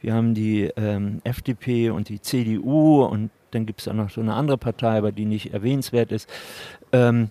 Wir 0.00 0.14
haben 0.14 0.34
die 0.34 0.70
ähm, 0.76 1.20
FDP 1.24 1.90
und 1.90 2.08
die 2.08 2.20
CDU 2.20 3.04
und 3.04 3.30
dann 3.50 3.66
gibt 3.66 3.80
es 3.80 3.88
auch 3.88 3.92
noch 3.92 4.10
so 4.10 4.20
eine 4.20 4.34
andere 4.34 4.56
Partei, 4.58 4.98
aber 4.98 5.10
die 5.10 5.24
nicht 5.24 5.52
erwähnenswert 5.52 6.12
ist. 6.12 6.28
Ähm, 6.92 7.30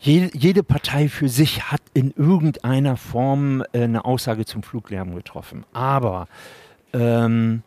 jede 0.00 0.64
Partei 0.64 1.08
für 1.08 1.28
sich 1.28 1.70
hat 1.70 1.80
in 1.94 2.12
irgendeiner 2.16 2.96
Form 2.96 3.62
äh, 3.72 3.84
eine 3.84 4.04
Aussage 4.04 4.44
zum 4.44 4.64
Fluglärm 4.64 5.14
getroffen. 5.14 5.64
Aber 5.72 6.26
ähm, 6.92 7.62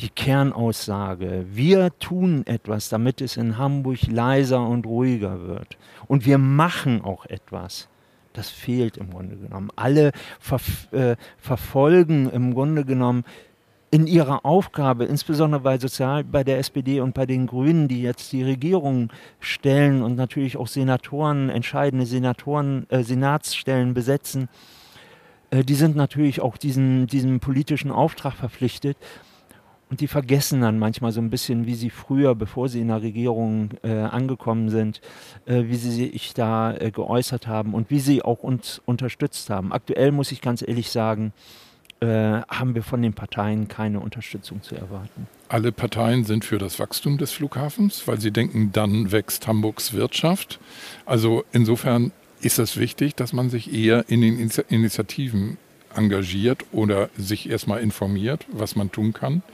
die 0.00 0.08
Kernaussage, 0.08 1.46
wir 1.50 1.96
tun 1.98 2.46
etwas, 2.46 2.88
damit 2.88 3.20
es 3.20 3.36
in 3.36 3.58
Hamburg 3.58 4.06
leiser 4.06 4.66
und 4.66 4.86
ruhiger 4.86 5.46
wird. 5.46 5.76
Und 6.06 6.26
wir 6.26 6.38
machen 6.38 7.02
auch 7.02 7.26
etwas. 7.26 7.88
Das 8.32 8.50
fehlt 8.50 8.96
im 8.96 9.10
Grunde 9.10 9.36
genommen. 9.36 9.70
Alle 9.76 10.10
ver 10.40 10.58
äh, 10.90 11.16
verfolgen 11.38 12.28
im 12.30 12.52
Grunde 12.52 12.84
genommen 12.84 13.24
in 13.92 14.08
ihrer 14.08 14.44
Aufgabe, 14.44 15.04
insbesondere 15.04 15.60
bei 15.60 15.78
Sozial, 15.78 16.24
bei 16.24 16.42
der 16.42 16.58
SPD 16.58 16.98
und 16.98 17.14
bei 17.14 17.26
den 17.26 17.46
Grünen, 17.46 17.86
die 17.86 18.02
jetzt 18.02 18.32
die 18.32 18.42
Regierung 18.42 19.12
stellen 19.38 20.02
und 20.02 20.16
natürlich 20.16 20.56
auch 20.56 20.66
Senatoren, 20.66 21.48
entscheidende 21.48 22.04
Senatoren, 22.04 22.90
äh, 22.90 23.04
Senatsstellen 23.04 23.94
besetzen, 23.94 24.48
äh, 25.50 25.62
die 25.62 25.76
sind 25.76 25.94
natürlich 25.94 26.40
auch 26.40 26.56
diesen, 26.56 27.06
diesem 27.06 27.38
politischen 27.38 27.92
Auftrag 27.92 28.34
verpflichtet. 28.34 28.96
Und 29.94 30.00
die 30.00 30.08
vergessen 30.08 30.62
dann 30.62 30.80
manchmal 30.80 31.12
so 31.12 31.20
ein 31.20 31.30
bisschen, 31.30 31.66
wie 31.66 31.76
sie 31.76 31.88
früher, 31.88 32.34
bevor 32.34 32.68
sie 32.68 32.80
in 32.80 32.88
der 32.88 33.00
Regierung 33.00 33.70
äh, 33.84 33.92
angekommen 33.92 34.68
sind, 34.68 35.00
äh, 35.46 35.66
wie 35.66 35.76
sie 35.76 35.92
sich 35.92 36.34
da 36.34 36.74
äh, 36.74 36.90
geäußert 36.90 37.46
haben 37.46 37.74
und 37.74 37.90
wie 37.90 38.00
sie 38.00 38.20
auch 38.20 38.42
uns 38.42 38.82
unterstützt 38.86 39.50
haben. 39.50 39.72
Aktuell 39.72 40.10
muss 40.10 40.32
ich 40.32 40.40
ganz 40.40 40.66
ehrlich 40.66 40.90
sagen, 40.90 41.32
äh, 42.00 42.06
haben 42.06 42.74
wir 42.74 42.82
von 42.82 43.02
den 43.02 43.12
Parteien 43.12 43.68
keine 43.68 44.00
Unterstützung 44.00 44.64
zu 44.64 44.74
erwarten. 44.74 45.28
Alle 45.48 45.70
Parteien 45.70 46.24
sind 46.24 46.44
für 46.44 46.58
das 46.58 46.80
Wachstum 46.80 47.16
des 47.16 47.30
Flughafens, 47.30 48.08
weil 48.08 48.20
sie 48.20 48.32
denken, 48.32 48.72
dann 48.72 49.12
wächst 49.12 49.46
Hamburgs 49.46 49.92
Wirtschaft. 49.92 50.58
Also 51.06 51.44
insofern 51.52 52.10
ist 52.40 52.58
es 52.58 52.76
wichtig, 52.78 53.14
dass 53.14 53.32
man 53.32 53.48
sich 53.48 53.72
eher 53.72 54.06
in 54.08 54.22
den 54.22 54.50
Initiativen 54.70 55.56
engagiert 55.94 56.64
oder 56.72 57.10
sich 57.16 57.48
erstmal 57.48 57.80
informiert, 57.80 58.44
was 58.50 58.74
man 58.74 58.90
tun 58.90 59.12
kann 59.12 59.44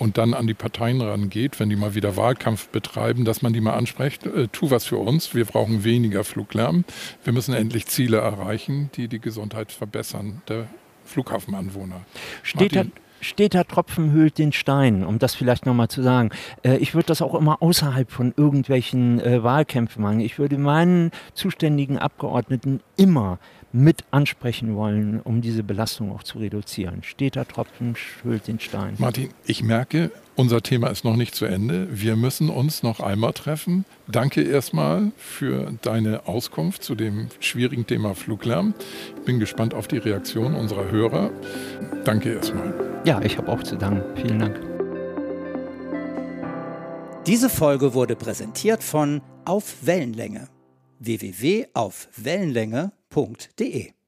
und 0.00 0.16
dann 0.16 0.32
an 0.32 0.46
die 0.46 0.54
Parteien 0.54 1.00
rangeht, 1.00 1.60
wenn 1.60 1.68
die 1.68 1.76
mal 1.76 1.94
wieder 1.94 2.16
Wahlkampf 2.16 2.68
betreiben, 2.68 3.26
dass 3.26 3.42
man 3.42 3.52
die 3.52 3.60
mal 3.60 3.74
anspricht, 3.74 4.26
äh, 4.26 4.48
tu 4.48 4.70
was 4.70 4.86
für 4.86 4.96
uns, 4.96 5.34
wir 5.34 5.44
brauchen 5.44 5.84
weniger 5.84 6.24
Fluglärm, 6.24 6.84
wir 7.22 7.32
müssen 7.34 7.54
endlich 7.54 7.86
Ziele 7.86 8.16
erreichen, 8.16 8.90
die 8.96 9.08
die 9.08 9.20
Gesundheit 9.20 9.72
verbessern 9.72 10.40
der 10.48 10.68
Flughafenanwohner. 11.04 12.00
Steht 12.42 12.74
da, 12.74 12.84
steter 13.20 13.66
Tropfen 13.66 14.12
hüllt 14.12 14.38
den 14.38 14.52
Stein, 14.52 15.04
um 15.04 15.18
das 15.18 15.34
vielleicht 15.34 15.66
nochmal 15.66 15.88
zu 15.88 16.02
sagen. 16.02 16.30
Äh, 16.62 16.78
ich 16.78 16.94
würde 16.94 17.06
das 17.06 17.20
auch 17.20 17.34
immer 17.34 17.60
außerhalb 17.60 18.10
von 18.10 18.32
irgendwelchen 18.36 19.20
äh, 19.20 19.42
Wahlkämpfen 19.42 20.02
machen. 20.02 20.20
Ich 20.20 20.38
würde 20.38 20.56
meinen 20.56 21.10
zuständigen 21.34 21.98
Abgeordneten 21.98 22.80
immer 22.96 23.38
mit 23.72 24.04
ansprechen 24.10 24.74
wollen, 24.74 25.20
um 25.20 25.40
diese 25.42 25.62
Belastung 25.62 26.12
auch 26.12 26.22
zu 26.22 26.38
reduzieren. 26.38 27.02
Steter 27.02 27.46
Tropfen 27.46 27.94
schült 27.96 28.48
den 28.48 28.58
Stein. 28.58 28.94
Martin, 28.98 29.28
ich 29.46 29.62
merke, 29.62 30.10
unser 30.36 30.62
Thema 30.62 30.88
ist 30.88 31.04
noch 31.04 31.16
nicht 31.16 31.34
zu 31.34 31.44
Ende. 31.44 31.86
Wir 31.90 32.16
müssen 32.16 32.48
uns 32.48 32.82
noch 32.82 33.00
einmal 33.00 33.32
treffen. 33.32 33.84
Danke 34.08 34.42
erstmal 34.42 35.12
für 35.16 35.72
deine 35.82 36.26
Auskunft 36.26 36.82
zu 36.82 36.94
dem 36.94 37.28
schwierigen 37.38 37.86
Thema 37.86 38.14
Fluglärm. 38.14 38.74
Ich 39.18 39.24
bin 39.24 39.38
gespannt 39.38 39.74
auf 39.74 39.86
die 39.86 39.98
Reaktion 39.98 40.54
unserer 40.54 40.90
Hörer. 40.90 41.30
Danke 42.04 42.34
erstmal. 42.34 42.74
Ja, 43.04 43.20
ich 43.22 43.38
habe 43.38 43.48
auch 43.48 43.62
zu 43.62 43.76
danken. 43.76 44.02
Vielen 44.16 44.38
Dank. 44.38 44.60
Diese 47.26 47.50
Folge 47.50 47.94
wurde 47.94 48.16
präsentiert 48.16 48.82
von 48.82 49.20
Auf 49.44 49.86
Wellenlänge 49.86 50.48
www.aufwellenlänge.de 53.10 53.99